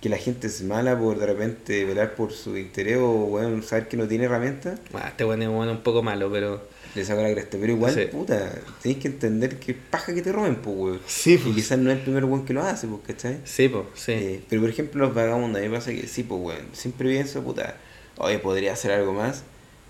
[0.01, 3.87] que la gente es mala por de repente velar por su interés o, bueno, saber
[3.89, 6.61] que no tiene herramientas, Ah, este bueno es bueno, un poco malo, pero...
[6.97, 7.57] le saca la cresta.
[7.61, 8.07] Pero igual, Sí.
[8.11, 11.01] puta, tenés que entender que paja que te roben, pues, weón.
[11.07, 11.55] Sí, Y pues.
[11.55, 13.39] quizás no es el primer weón que lo hace, pues, ¿cachai?
[13.45, 14.13] Sí, pues, sí.
[14.13, 17.09] Eh, pero por ejemplo los vagabundos, a mí me pasa que sí, pues bueno, siempre
[17.11, 17.77] pienso, puta,
[18.19, 19.43] oye, podría hacer algo más,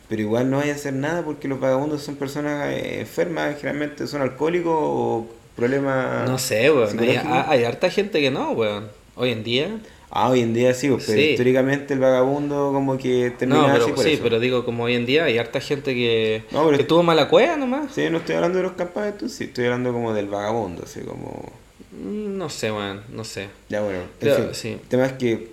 [0.08, 4.06] pero igual no vaya a hacer nada porque los vagabundos son personas eh, enfermas, generalmente
[4.06, 5.26] son alcohólicos o
[5.56, 6.28] problemas...
[6.28, 6.98] no sé, weón.
[7.00, 8.88] Hay, hay harta gente que no, weón.
[9.16, 9.78] Hoy en día...
[10.10, 11.28] Ah, hoy en día sí, pues, pero Sí.
[11.30, 14.22] históricamente el vagabundo como que termina No, así pero por sí, eso.
[14.22, 17.56] pero digo, como hoy en día hay harta gente que, No, que tuvo mala cueva
[17.56, 17.92] nomás.
[17.92, 21.50] Sí, no estoy hablando de los campamentos, sí, estoy hablando como del vagabundo, así como...
[21.92, 23.48] Mm, No sé, weón, no sé.
[23.68, 24.68] Ya bueno, en Pero, fin, sí.
[24.72, 25.48] el tema es que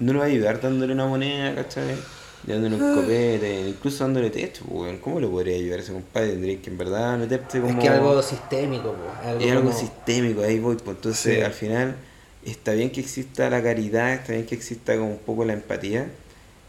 [0.00, 1.94] no nos va a ayudar dándole una moneda, ¿cachai?
[2.44, 4.98] Dándole un copete, incluso dándole techo, pues, weón.
[4.98, 6.30] ¿Cómo le podría ayudar a ese compadre?
[6.30, 7.72] Tendrías que en verdad meterte como...
[7.72, 10.74] Es que algo sistémico, po, algo es algo como- sistémico, ahí voy.
[10.76, 11.40] Pues entonces, Sí.
[11.40, 11.94] al final,
[12.44, 16.08] está bien que exista la caridad, está bien que exista como un poco la empatía,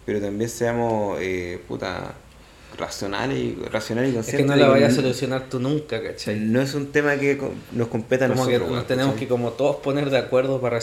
[0.05, 2.13] pero también seamos, eh, puta,
[2.78, 4.45] racionales y, racionales y Es conscientes.
[4.45, 6.39] que no la vayas a solucionar tú nunca, ¿cachai?
[6.39, 7.39] No es un tema que
[7.71, 8.69] nos competa a Como que nosotros.
[8.69, 9.28] nos weón, tenemos ¿cachai?
[9.28, 10.80] que como todos poner de acuerdo para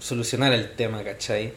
[0.00, 1.52] solucionar el tema, ¿cachai?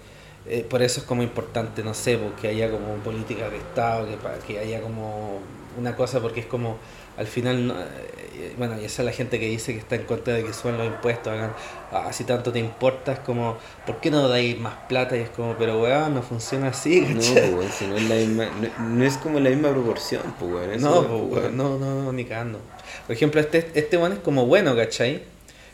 [0.47, 4.53] Eh, por eso es como importante, no sé, porque haya como políticas de Estado, que,
[4.53, 5.39] que haya como
[5.77, 6.77] una cosa, porque es como,
[7.17, 10.03] al final, no- eh, bueno, y esa es la gente que dice que está en
[10.03, 11.53] contra de que suban los impuestos, hagan,
[11.91, 15.15] ah, si tanto te importa, es como, ¿por qué no dais más plata?
[15.15, 17.33] Y es como, pero weón, no funciona así, No, ¿cachai?
[17.33, 18.45] pues, weón, si no es la misma,
[18.79, 20.81] no, no es como la misma proporción, pues, weón.
[20.81, 22.59] No, pues, weón, no, no, no, ni cagando.
[23.07, 25.23] Por ejemplo, este, este one es como bueno, ¿cachai?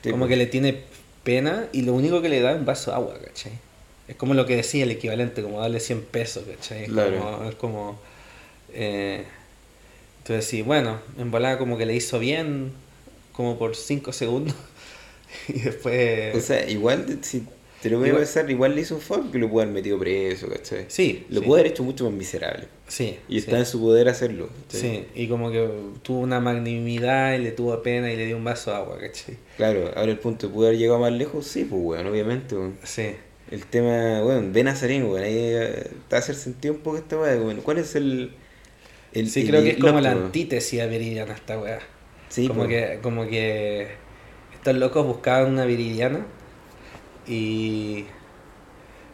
[0.04, 0.30] Sí, como po.
[0.30, 0.82] que le tiene
[1.24, 3.52] pena y lo único que le da es un vaso de agua, ¿cachai?
[4.08, 6.84] Es como lo que decía el equivalente, como darle 100 pesos, ¿cachai?
[6.84, 7.18] Es Claro.
[7.20, 7.50] como...
[7.50, 8.00] Es como
[8.74, 9.26] eh,
[10.32, 12.72] entonces sí, bueno, en volada como que le hizo bien,
[13.34, 14.56] como por 5 segundos.
[15.48, 16.36] y después...
[16.36, 17.44] O sea, igual, de- si
[17.82, 19.98] te lo voy a pensar, igual le hizo un favor que lo pudo haber metido
[19.98, 20.86] preso, ¿cachai?
[20.88, 22.68] sí, Lo sí, pudo haber hecho mucho más miserable.
[22.88, 23.38] Sí, Y sí.
[23.40, 24.50] está en su poder hacerlo.
[24.68, 24.82] ¿cachai?
[24.82, 25.68] Sí, y como que
[26.04, 29.38] tuvo una magnanimidad y le tuvo pena y le dio un vaso de agua, ¿cachai?
[29.58, 31.48] Claro, ahora el punto, ¿pudo haber llegado más lejos?
[31.48, 32.78] Sí, pues, weón, obviamente, weón.
[32.84, 33.14] Sí.
[33.50, 37.36] El tema, bueno, Ben Azarín, weón, ahí eh, te hacer sentido un poco esta weá,
[37.36, 37.62] weón.
[37.62, 38.32] ¿Cuál es el.
[39.14, 41.80] El Sí, el creo que es como la antítesis a Viridiana esta weá.
[42.30, 43.99] Sí, como que, como que
[44.53, 46.28] estos locos buscaban una Viridiana
[47.26, 48.07] y,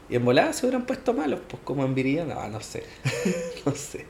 [0.09, 2.83] y en volada se hubieran puesto malos, pues como en Viridiana, ah, no sé,
[3.65, 4.05] no sé.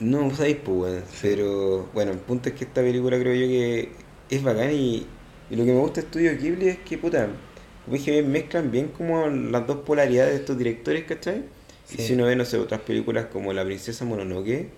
[0.00, 1.04] No, sabéis, pues, weón.
[1.20, 3.96] Pero, bueno, el punto es que esta película creo yo que
[4.28, 5.06] es bacán y,
[5.48, 7.40] y lo que me gusta de Estudio Ghibli es que, puta,
[7.84, 11.44] como dije, mezclan bien como las dos polaridades de estos directores, ¿cachai?
[11.90, 12.02] Y Sí.
[12.02, 14.70] si uno ve, no sé, otras películas como La Princesa Mononoke,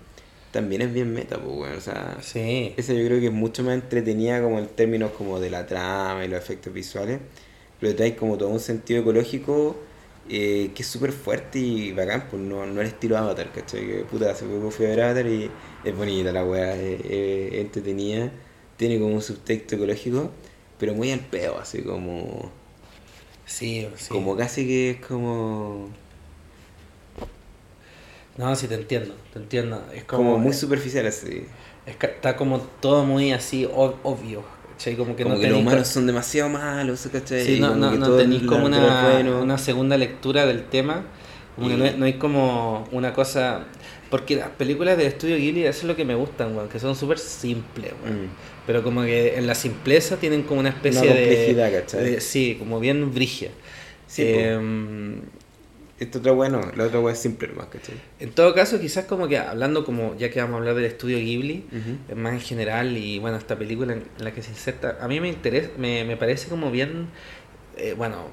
[0.55, 1.77] también es bien meta, pues, weón.
[1.77, 5.39] O sea, Sí, esa yo creo que es mucho más entretenida como en términos como
[5.41, 7.19] de la trama y los efectos visuales,
[7.79, 9.75] pero trae como todo un sentido ecológico
[10.29, 13.85] eh, que es súper fuerte y bacán, pues no, no el estilo Avatar, ¿cachai?
[13.85, 15.51] Que puta, hace poco fui a ver Avatar y
[15.83, 18.31] es bonita la weá, es, es entretenida,
[18.77, 20.31] tiene como un subtexto ecológico,
[20.79, 22.49] pero muy al peo, así como,
[23.45, 24.09] sí, sí.
[24.09, 25.89] como casi que es como,
[28.37, 29.81] No, sí te entiendo, te entiendo.
[29.93, 31.45] Es como, como muy superficial así.
[31.85, 34.95] es que está como todo muy así ob- obvio, ¿cachai?
[34.95, 37.45] Como que como no que los humanos son demasiado malos, ¿cachai?
[37.45, 39.41] Sí, no, como no, que no tenéis como una, es bueno.
[39.41, 41.05] una segunda lectura del tema.
[41.55, 43.65] Como que Y- no, hay- no hay como una cosa.
[44.09, 46.95] Porque las películas de estudio Ghibli, eso es lo que me gustan, weón, que son
[46.95, 48.25] súper simples, weón.
[48.25, 48.29] Mm.
[48.67, 52.03] Pero como que en la simpleza tienen como una especie Una de- complejidad, ¿cachai?
[52.03, 52.21] de.
[52.21, 53.49] Sí, como bien brigia.
[54.07, 54.39] Sí, po.
[55.99, 57.95] Esta otra weá no, la otra weá es simple más, ¿cachai?
[58.19, 61.17] en todo caso, quizás como que hablando como, ya que vamos a hablar del estudio
[61.17, 62.15] Ghibli, Ujú.
[62.19, 65.29] más en general y bueno, esta película en la que se inserta, a mí me
[65.29, 67.07] interesa, me, me parece como bien,
[67.77, 68.27] eh, bueno,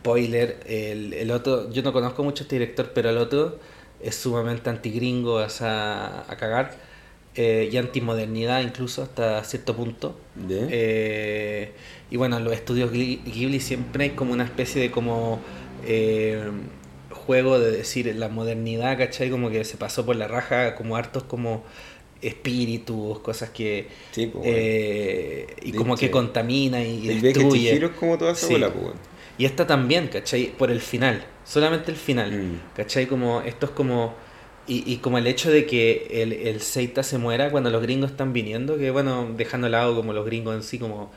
[0.00, 3.58] spoiler, el, el otro, yo no conozco mucho a este director, pero el otro
[4.02, 6.76] es sumamente antigringo, o sea, a cagar,
[7.34, 10.18] eh, y antimodernidad incluso hasta cierto punto.
[10.50, 11.72] Eh,
[12.10, 15.40] y bueno, en los estudios Ghi- Ghibli siempre hay como una especie de como
[15.86, 16.42] eh,
[17.10, 19.30] juego de decir la modernidad, ¿cachai?
[19.30, 21.62] Como que se pasó por la raja, como hartos como
[22.20, 23.88] espíritus, cosas que...
[24.12, 27.72] Sí, pues, eh, y De como que contamina y, El destruye.
[27.84, 28.52] Es como toda esa Sí.
[28.54, 28.92] bola, pues.
[29.38, 30.52] Y esta también, ¿cachai?
[30.56, 32.60] Por el final, solamente el final, Mm.
[32.76, 33.06] ¿cachai?
[33.06, 34.14] Como, esto es como,
[34.68, 38.10] y, y como el hecho de que el, el Seita se muera cuando los gringos
[38.12, 41.10] están viniendo, que bueno, dejando al lado como los gringos en sí, como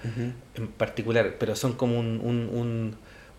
[0.55, 2.95] en particular, pero son como un, un, un,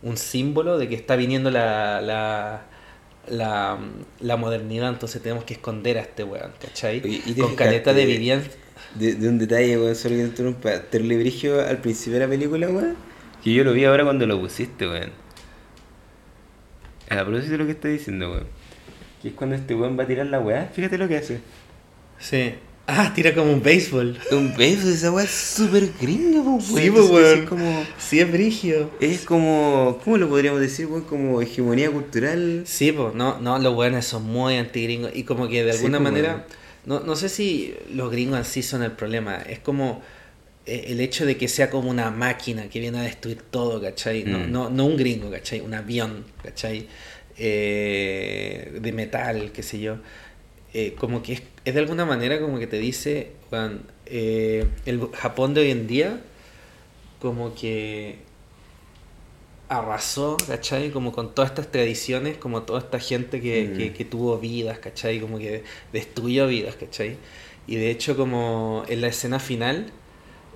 [0.06, 2.62] un símbolo de que está viniendo la, la,
[3.28, 3.78] la,
[4.20, 7.02] la modernidad, entonces tenemos que esconder a este weón, ¿cachai?
[7.04, 8.44] Oye, ¿y te Con caleta de Vivian.
[8.94, 10.80] De, de un detalle, weón, solo que te interrumpa.
[10.82, 12.96] Terle Brigio al principio de la película, weón.
[13.42, 15.10] Que yo lo vi ahora cuando lo pusiste, weón.
[17.08, 18.46] A propósito de lo que estoy diciendo, weón.
[19.20, 20.70] Que es cuando este weón va a tirar la weá.
[20.72, 21.40] Fíjate lo que hace.
[22.18, 22.54] Sí.
[22.88, 24.16] Ah, tira como un béisbol.
[24.30, 26.60] Un beso, esa weá es súper gringa, weón.
[26.60, 27.40] Sí, pues, weón.
[27.40, 27.84] Es como.
[27.98, 28.90] Sí, es brigio.
[29.00, 29.98] Es como.
[30.04, 31.02] ¿Cómo lo podríamos decir, weón?
[31.02, 32.62] Como hegemonía cultural.
[32.64, 36.46] Sí, pues, no, no, los weones son muy antigringos y como que de alguna manera,
[36.84, 40.00] no, no sé si los gringos en sí son el problema, es como
[40.64, 44.22] eh, el hecho de que sea como una máquina que viene a destruir todo, ¿cachai?
[44.22, 44.52] No, Mm.
[44.52, 45.60] no, no un gringo, ¿cachai?
[45.60, 46.86] Un avión, ¿cachai?
[47.38, 49.96] Eh, de metal, qué sé yo.
[50.74, 55.08] Eh, como que es, es de alguna manera como que te dice, weón, eh, el
[55.12, 56.20] Japón de hoy en día,
[57.20, 58.18] como que
[59.68, 60.90] arrasó, ¿cachai?
[60.90, 63.76] Como con todas estas tradiciones, como toda esta gente que, Mm.
[63.76, 65.20] que, que tuvo vidas, ¿cachai?
[65.20, 67.16] Como que destruyó vidas, ¿cachai?
[67.66, 69.90] Y de hecho como en la escena final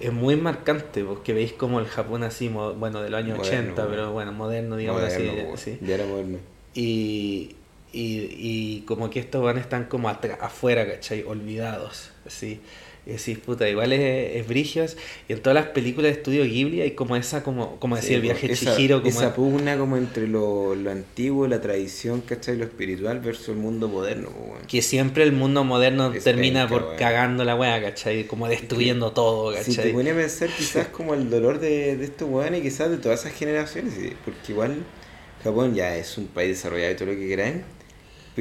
[0.00, 3.82] es muy marcante, porque veis como el Japón así, bueno, de los años Moderno, 80,
[3.82, 3.90] bueno.
[3.96, 5.72] pero bueno, moderno, digamos Moderno, así.
[5.72, 5.78] sí.
[5.86, 6.38] Ya era moderno.
[6.74, 7.56] Y,
[7.92, 11.22] y, y como que estos van están como afuera, ¿cachai?
[11.24, 12.60] Olvidados, así.
[13.06, 14.96] Y decís, puta, igual es, es brigios.
[15.28, 18.14] Y en todas las películas de estudio Ghibli hay como esa, como, como decía Sí,
[18.16, 22.20] el viaje de esa, Chihiro, como esa pugna como entre lo, lo antiguo, la tradición,
[22.20, 22.56] ¿cachai?
[22.56, 24.66] Lo espiritual versus el mundo moderno, weón.
[24.66, 26.96] que siempre el mundo moderno Es termina penca, por weón.
[26.96, 28.26] cagando la wea, ¿cachai?
[28.26, 29.92] Como destruyendo todo, Si te ¿cachai?
[29.92, 33.20] ponía a pensar quizás como el dolor de, de estos weones y quizás de todas
[33.20, 34.86] esas generaciones, sí, porque igual
[35.42, 37.56] Japón ya es un país desarrollado y todo lo que queráis,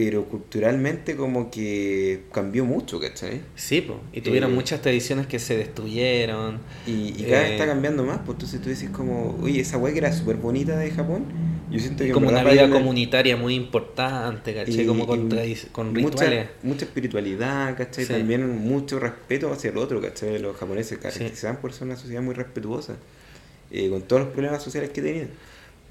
[0.01, 3.41] pero culturalmente como que cambió mucho, ¿cachai?
[3.57, 3.99] Sí, po.
[4.13, 6.59] y tuvieron Eh, muchas tradiciones que se destruyeron.
[6.87, 9.77] Y, y cada vez Eh, está cambiando más, pues entonces tú dices como, oye, esa
[9.77, 11.25] weá que era súper bonita de Japón,
[11.69, 14.81] yo siento que como una vida comunitaria muy importante, ¿cachai?
[14.83, 15.29] y- como con,
[15.73, 16.47] con mucha, rituales.
[16.63, 18.05] mucha espiritualidad, ¿cachai?
[18.05, 18.13] Sí.
[18.13, 20.39] También mucho respeto hacia el otro, ¿cachai?
[20.39, 21.01] Los japoneses Sí.
[21.03, 22.95] caracterizaban por ser una sociedad muy respetuosa,
[23.69, 25.27] eh, con todos los problemas sociales que tenían.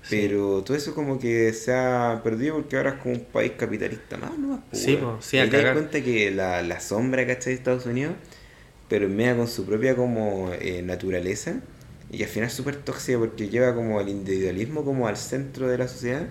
[0.02, 0.16] Sí.
[0.22, 4.16] Pero todo eso como que se ha perdido porque ahora es como un país capitalista
[4.16, 4.62] más, ¿no?
[4.72, 7.52] Sí, po, sí, a Ahí te das cuenta que la, la sombra, ¿cachai?
[7.52, 8.14] De Estados Unidos,
[8.88, 11.60] pero media con su propia como eh, naturaleza,
[12.10, 15.68] y que al final es súper tóxica porque lleva como el individualismo como al centro
[15.68, 16.26] de la sociedad.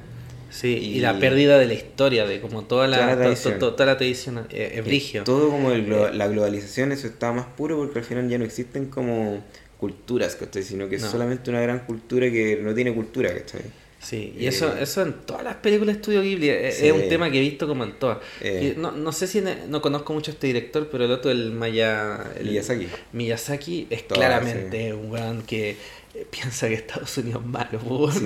[0.50, 3.60] Sí, y, y- la pérdida de la historia, de como toda la, Toda la tradición.
[3.60, 5.24] to- toda la tradición, eh, es brigio.
[5.24, 8.46] Todo como el glo- la globalización, eso está más puro porque al final ya no
[8.46, 9.44] existen como
[9.80, 10.64] culturas, ¿cachai?
[10.64, 13.62] Sino que es solamente una gran cultura que no tiene cultura, ¿cachai?
[14.00, 16.88] Sí, y Eh, eso, eso en todas las películas de Estudio Ghibli es, Sí.
[16.88, 18.20] es un tema que he visto como en todas.
[18.42, 18.76] Eh.
[18.78, 22.32] No, no sé si no conozco mucho a este director, pero el otro, el Maya,
[22.40, 22.88] el Miyazaki.
[23.14, 25.76] Miyazaki es Todas, claramente un weón que
[26.14, 28.20] eh, piensa que Estados Unidos es malo, po, Sí,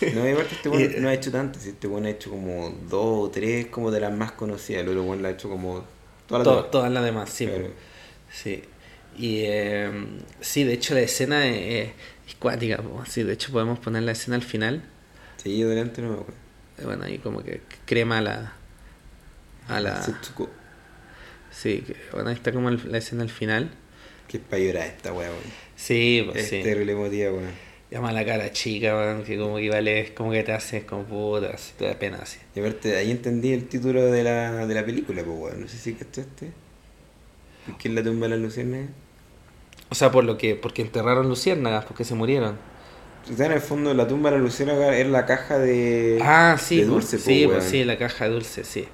[0.00, 0.06] po.
[0.14, 3.30] No, aparte este bueno no ha hecho tantas, este bueno ha hecho como dos o
[3.30, 5.84] tres como de las más conocidas, el otro bueno la ha hecho como
[6.26, 6.70] todas las demás.
[6.72, 7.46] todas las demás, sí.
[7.46, 7.52] Po.
[8.32, 8.62] Sí.
[9.18, 9.90] Y eh,
[10.40, 11.90] sí, de hecho la escena es,
[12.28, 13.04] es cuática, po.
[13.06, 14.82] sí, de hecho podemos poner la escena al final.
[15.42, 16.16] Sí, adelante no me.
[16.82, 18.52] Eh, Bueno, ahí como que crema a la...
[19.68, 20.02] A la...
[20.02, 20.48] Setsuko,
[21.50, 23.70] Sí, que- bueno, ahí está como el- la escena al final.
[24.28, 25.42] que es para llorar esta weá, weón.
[25.74, 26.62] Sí, pues Es sí.
[26.62, 27.50] terrible emotiva, weón.
[27.90, 31.04] Llama la cara chica, weón, que como que vale, es como que te haces como
[31.04, 32.38] puta, así, te da pena así.
[32.54, 35.60] Y aparte, ahí entendí el título de la, de la película, pues weón.
[35.62, 36.52] No sé si cachaste.
[37.80, 38.88] ¿Quién la tumba de las luciérnagas?
[39.90, 42.58] O sea, por lo que, porque enterraron luciérnagas, porque se murieron.
[43.30, 46.18] O sea, en el fondo, la tumba de la luciérnaga era la caja de.
[46.20, 48.88] ah, sí, de pues, dulce, sí, pues, pues sí, la caja de dulce, sí.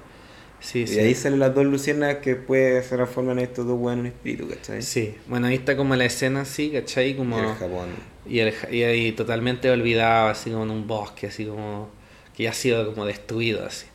[0.59, 0.95] Sí, Y sí.
[0.95, 4.11] de ahí salen las dos luciérnagas que después se transforman en estos dos weones en
[4.13, 4.83] espíritu, ¿cachai?
[4.83, 7.11] Sí, bueno, ahí está como la escena así, ¿cachai?
[7.11, 7.37] Y Como...
[7.37, 7.89] el Japón.
[8.25, 11.89] Y, el, y ahí totalmente olvidado, así como en un bosque, así como...
[12.35, 13.85] Que ya ha sido como destruido, así.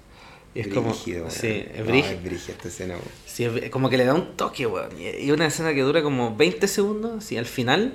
[0.55, 0.95] Y es como...
[0.95, 1.31] Brígido, weón.
[1.31, 2.15] Sí, es No, brígido.
[2.15, 3.13] es brígida esta escena, weón.
[3.41, 4.91] Sí, como que le da un toque, weón.
[4.99, 7.95] Y una escena que dura como 20 segundos, así al final.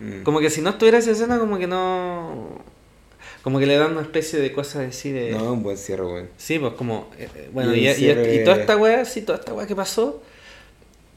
[0.00, 0.22] Mm.
[0.22, 2.62] Como que si no estuviera esa escena, como que no.
[3.42, 5.32] Como que le dan una especie de cosa así de.
[5.32, 6.30] No, un buen cierre, weón.
[6.38, 7.10] Sí, pues como.
[7.18, 10.22] eh, eh, bueno, Y y, y toda esta weá, sí, toda esta weá que pasó.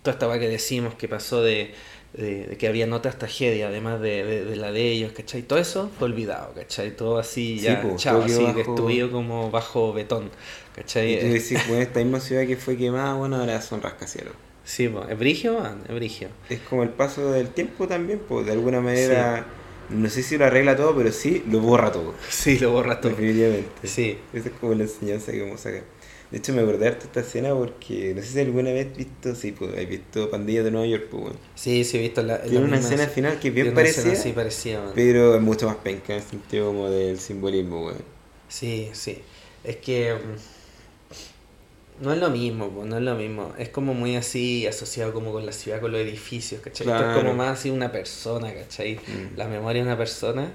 [0.01, 1.73] Toda esta weá que decimos que pasó de,
[2.13, 5.43] de- de que habían otras tragedias, además de, de- de la de ellos, ¿cachai?
[5.43, 6.95] Todo eso fue olvidado, ¿cachai?
[6.95, 10.29] Todo así, Sí, ya, po, chao, así, bajo- destruido como bajo betón,
[10.75, 11.11] ¿cachai?
[11.11, 14.33] Y Eh, decís, weón, esta misma ciudad que fue quemada, bueno, ahora son rascacielos.
[14.63, 16.27] Sí, pues, es brigio, man, es brigio.
[16.49, 19.45] Es como el paso del tiempo también, pues de alguna manera,
[19.89, 22.13] no sé si lo arregla todo, pero sí lo borra todo.
[22.29, 23.11] Sí, lo borras todo.
[23.11, 23.87] Definitivamente.
[23.87, 24.17] Sí.
[24.33, 25.83] Esa es como la enseñanza que vamos a sacar.
[26.31, 29.35] De hecho, me acordé harto de esta escena porque no sé si alguna vez visto,
[29.35, 31.37] sí, pues, has visto Pandillas de Nueva York, pues, weón.
[31.55, 34.79] Sí, sí, he visto la, Tiene una escena final que es bien parecida, así parecida,
[34.79, 34.93] weón.
[34.95, 38.03] pero es mucho más penca en el sentido como del simbolismo, weón.
[38.47, 39.21] Sí, sí.
[39.65, 43.53] Es que mm, no es lo mismo, po, no es lo mismo.
[43.57, 46.87] Es como muy así asociado como con la ciudad, con los edificios, ¿cachai?
[46.87, 48.95] Esto es como más así una persona, ¿cachai?
[48.95, 49.37] Mm.
[49.37, 50.49] La memoria de una persona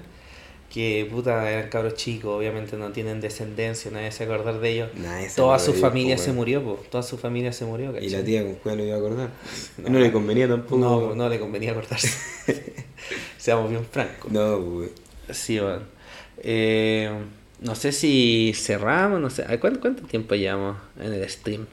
[0.73, 4.89] que, puta, eran cabros chicos, obviamente no tienen descendencia, nadie se acordar de ellos.
[4.95, 6.83] Nadie Toda su familia po, se murió, po.
[6.89, 8.07] Toda su familia se murió, ¿cachai?
[8.07, 9.29] Y la tía con cuál lo iba a acordar.
[9.77, 9.89] No.
[9.89, 10.77] No, le convenía tampoco.
[10.77, 12.09] No, no le convenía acordarse.
[13.37, 14.31] Seamos bien francos.
[14.31, 14.91] No, weón.
[15.31, 15.83] Sí, bueno.
[16.39, 17.09] Eh,
[17.61, 19.43] no sé si cerramos, no sé.
[19.43, 21.65] ¿A ¿Cuánto, cuánto tiempo llevamos en el stream?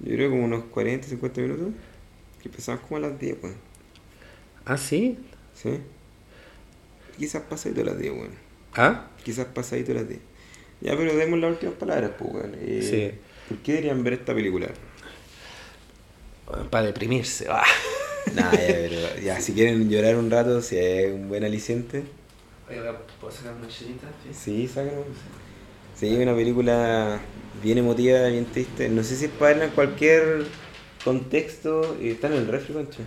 [0.00, 1.68] Yo creo como unos 40, 50 minutos.
[2.42, 3.56] Que empezamos como a las 10, weón.
[4.64, 5.18] ¿Ah, sí?
[5.54, 5.80] ¿Sí?
[7.18, 8.30] Quizás pasadito a las 10, weón.
[8.74, 9.08] ¿Ah?
[9.24, 10.20] Quizás pasadito a las 10.
[10.80, 12.54] Ya, pero demos las últimas palabras, pues, weón.
[12.60, 13.18] Eh, Sí.
[13.48, 14.68] ¿Por qué deberían ver esta película?
[16.70, 17.46] Para deprimirse.
[17.48, 17.62] ah.
[18.34, 22.04] Nah, ya, pero ya, si quieren llorar un rato, si es un buen aliciente,
[23.18, 24.06] ¿puedo sacar una chelita?
[24.32, 25.04] sí, sáquenlo.
[25.96, 27.18] Sí, una película
[27.62, 28.88] bien emotiva, bien triste.
[28.90, 30.44] No sé si es para verla en cualquier
[31.02, 31.96] contexto.
[32.00, 32.98] eh, Está en el refri, concha.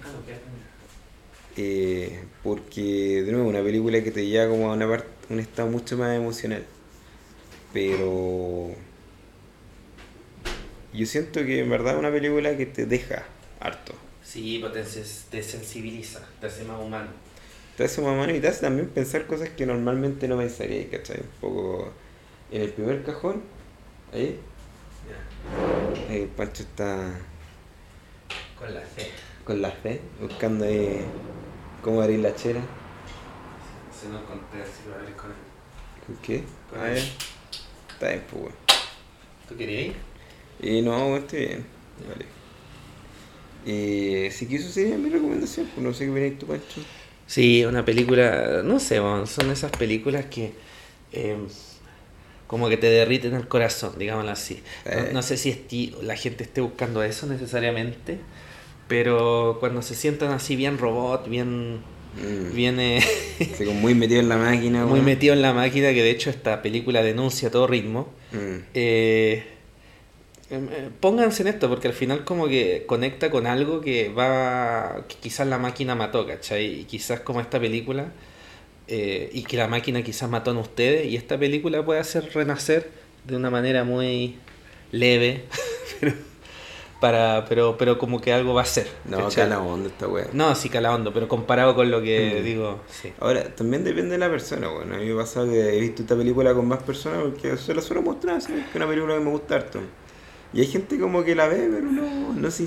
[1.55, 5.69] Eh, porque, de nuevo, una película que te lleva como a una parte, un estado
[5.69, 6.65] mucho más emocional.
[7.73, 8.71] Pero.
[10.93, 13.23] Yo siento que en verdad es una película que te deja
[13.59, 13.93] harto.
[14.23, 17.09] Sí, pues te, sens- te sensibiliza, te hace más humano.
[17.77, 21.21] Te hace más mano y te hace también pensar cosas que normalmente no pensarías, ¿cachai?
[21.21, 21.91] Un poco
[22.51, 23.41] en el primer cajón,
[24.13, 24.39] ahí,
[26.07, 27.11] ahí el Pancho está
[28.59, 29.07] Con la fe.
[29.43, 31.03] con la fe, buscando ahí
[31.83, 32.61] cómo abrir la chera.
[33.99, 35.37] Se nos conté así lo con él.
[36.07, 36.43] ¿Con qué?
[36.69, 36.93] Con Ah.
[36.93, 38.55] Está bien, pues, weón.
[39.47, 39.95] ¿Tú querías ir?
[40.61, 41.65] Y no, estoy bien.
[42.07, 42.25] Vale.
[43.65, 46.81] Y sí que eso sería mi recomendación, pues no sé qué viene tu Pancho.
[47.27, 50.53] Sí, una película, no sé, bueno, son esas películas que
[51.13, 51.37] eh,
[52.47, 54.61] como que te derriten el corazón, digámoslo así.
[54.85, 55.09] No, Eh.
[55.13, 58.19] no sé si la gente esté buscando eso necesariamente,
[58.93, 61.79] pero cuando se sientan así bien robot, bien,
[62.15, 62.79] Mm.
[62.79, 62.99] eh,
[63.57, 66.61] como muy metido en la máquina, muy metido en la máquina, que de hecho esta
[66.61, 68.07] película denuncia a todo ritmo.
[68.31, 68.57] Mm.
[68.75, 69.43] Eh,
[70.51, 75.05] em, eh, pónganse en esto, porque al final como que conecta con algo que va,
[75.07, 76.81] que quizás la máquina mató, ¿cachai?
[76.81, 78.11] Y quizás como esta película,
[78.87, 82.91] eh, y que la máquina quizás mató en ustedes, y esta película puede hacer renacer
[83.25, 84.35] de una manera muy
[84.91, 85.45] leve,
[85.99, 86.13] pero,
[87.03, 88.87] para, pero, pero como que algo va a ser.
[89.03, 89.43] No, ¿cachai?
[89.49, 90.27] cala onda esta weá.
[90.31, 92.43] No, sí cala hondo, pero comparado con lo que Mm.
[92.45, 93.11] digo, sí.
[93.19, 96.03] Ahora, también depende de la persona, bueno, a mí me ha pasado que he visto
[96.03, 98.37] esta película con más personas porque se la suelo mostrar.
[98.45, 99.79] Que es una película que me gusta harto.
[100.53, 102.63] Y hay gente como que la ve, pero no, no, se,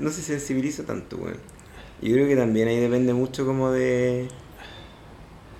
[0.00, 1.36] no se sensibiliza tanto, weón.
[2.00, 4.28] Yo creo que también ahí depende mucho como de...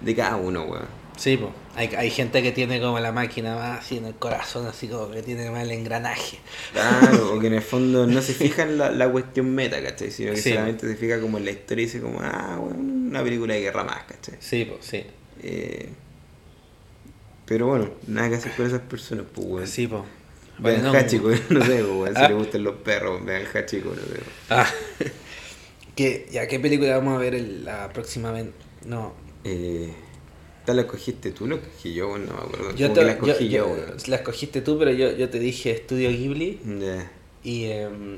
[0.01, 1.04] De cada uno, weón.
[1.17, 1.53] Sí, pues.
[1.77, 5.11] Hay, hay gente que tiene como la máquina más así en el corazón, así como
[5.11, 6.39] que tiene más el engranaje.
[6.73, 10.11] Claro, o que en el fondo no se fija en la, la cuestión meta, ¿cachai?
[10.11, 10.51] Sino que Sí.
[10.51, 13.61] solamente se fija como en la historia y dice como, ah, weón, una película de
[13.61, 14.35] guerra más, ¿cachai?
[14.41, 15.05] Sí, pues, sí.
[15.43, 15.89] Eh,
[17.47, 19.67] pero bueno, nada que hacer con esas personas, pues, weón.
[19.67, 20.03] Sí, pues.
[20.59, 22.29] Vean Bueno, no- Hachiko, no sé, pues, weón, si Ah.
[22.29, 24.21] le gustan los perros, vean Hachiko, no sé.
[24.51, 24.67] Ah.
[25.97, 28.47] ¿Qué, ya, ¿Qué película vamos a ver el- la próxima vez?
[28.85, 29.15] No.
[29.45, 29.93] Eh,
[30.65, 31.47] ¿Esta la escogiste tú?
[31.47, 32.17] ¿La escogí yo?
[32.17, 32.75] No me acuerdo.
[32.75, 33.97] Yo te- la escogí yo- yo, yo- weón.
[34.07, 37.11] la escogiste tú, pero yo, yo te dije Estudio Ghibli Ya.
[37.43, 37.65] y...
[37.67, 38.17] em,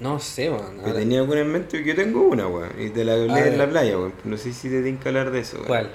[0.00, 0.78] no sé, man.
[0.86, 2.70] Yo tenía alguna en mente, yo tengo una, weón.
[2.78, 4.12] Y te la hablé en la playa, weón.
[4.24, 5.66] No sé si te tienen que hablar de eso, weón.
[5.68, 5.90] ¿Cuál?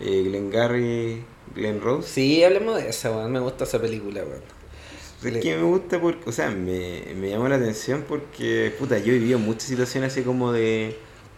[0.00, 1.22] Eh, Glengarry,
[1.54, 2.08] Glen Rose.
[2.08, 3.30] Sí, hablemos de esa, weón.
[3.32, 4.42] Me gusta esa película, weón.
[5.36, 9.12] Es que me gusta porque, o sea, me, me llamó la atención porque, puta, yo
[9.12, 10.96] he vivido muchas situaciones así como de...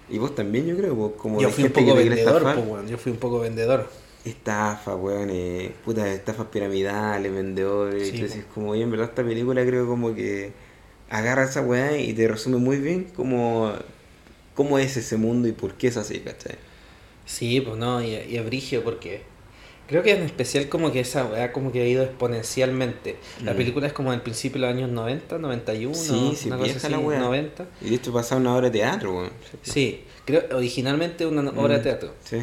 [0.09, 2.65] Y vos también, yo creo, pues, como Yo fui un poco vendedor, estafar.
[2.65, 2.91] pues.
[2.91, 3.91] Yo fui un poco vendedor.
[4.25, 8.25] Estafa, weón, eh, puta, estafas piramidales, vendedores, Sí, po.
[8.25, 10.53] decís, como, oye, en verdad esta película creo como que
[11.11, 13.73] agarra esa weá y te resume muy bien como
[14.55, 16.57] cómo es ese mundo y por qué es así, ¿cachai?
[17.25, 19.23] Sí, pues no, y, y es brigio porque
[19.89, 23.17] creo que en especial como que esa weá como que ha ido exponencialmente.
[23.45, 23.57] La Mm.
[23.57, 26.89] película es como del principio de los años 90, 91, Sí, sí, una cosa así,
[26.91, 27.19] la weá.
[27.21, 27.67] 90.
[27.81, 29.31] Y hecho pasaba una obra de teatro, weón.
[29.63, 31.83] Sí, creo originalmente una no- obra de Mm.
[31.83, 32.15] teatro.
[32.25, 32.39] Sí.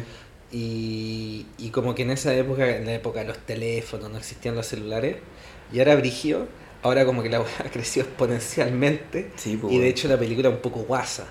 [0.52, 4.54] Y, y como que en esa época, en la época de los teléfonos, no existían
[4.54, 5.16] los celulares,
[5.72, 6.46] y ahora brigio,
[6.82, 9.30] ahora como que la weá creció exponencialmente.
[9.36, 11.26] Sí, y de hecho la película es un poco guasa.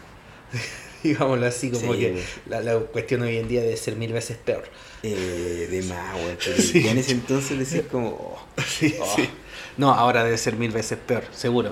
[1.10, 4.38] Digámoslo así, como Sí, que la, la cuestión hoy en día debe ser mil veces
[4.38, 4.64] peor.
[5.04, 6.82] Eh, de más, pero Sí.
[6.84, 9.14] Ya en ese entonces decís como, oh, Sí, oh.
[9.16, 9.30] sí.
[9.78, 11.72] No, ahora debe ser mil veces peor, seguro.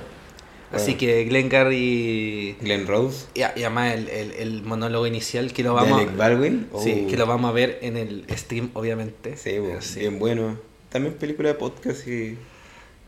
[0.71, 0.99] Así Bueno.
[0.99, 3.25] que Glengar y, Glenn Rose.
[3.33, 6.67] y, y además el, el- el monólogo inicial que lo vamos Alec Baldwin.
[6.81, 7.09] Sí, Oh.
[7.09, 9.35] que lo vamos a ver en el stream, obviamente.
[9.35, 9.99] Sí, Sí.
[9.99, 10.57] bien bueno.
[10.89, 12.37] También película de podcast y,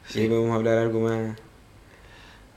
[0.10, 0.16] Sí.
[0.16, 1.38] y ahí podemos hablar algo más.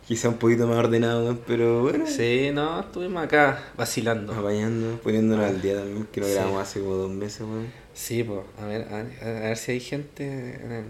[0.07, 2.07] Quizá un poquito más ordenado, pero bueno.
[2.07, 4.33] Sí, no, estuvimos acá vacilando.
[4.33, 6.31] Apañando, poniéndonos al día también, que Sí.
[6.33, 7.66] grabamos hace como dos meses, weón.
[7.93, 10.24] Sí, pues, a ver, a, ver- a ver si hay gente.
[10.62, 10.85] en el-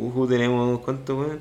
[0.00, 1.40] Ujú, tenemos cuánto, weón.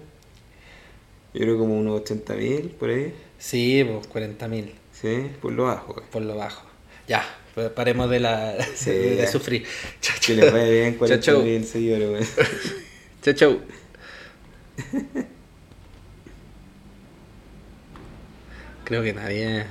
[1.35, 3.13] Yo creo como unos 80 mil por ahí.
[3.37, 6.09] Sí, pues, 40.000 Sí, por lo bajo, weón.
[6.09, 6.65] por lo bajo.
[7.07, 7.23] Ya,
[7.53, 9.65] pues paremos de la Sí, de, sufrir.
[10.01, 11.41] Chao, Que les vaya bien, Chao, 40 chao.
[11.43, 12.25] mil seguidores, weón.
[13.21, 13.59] Chao, chao.
[18.85, 19.65] Creo que nadie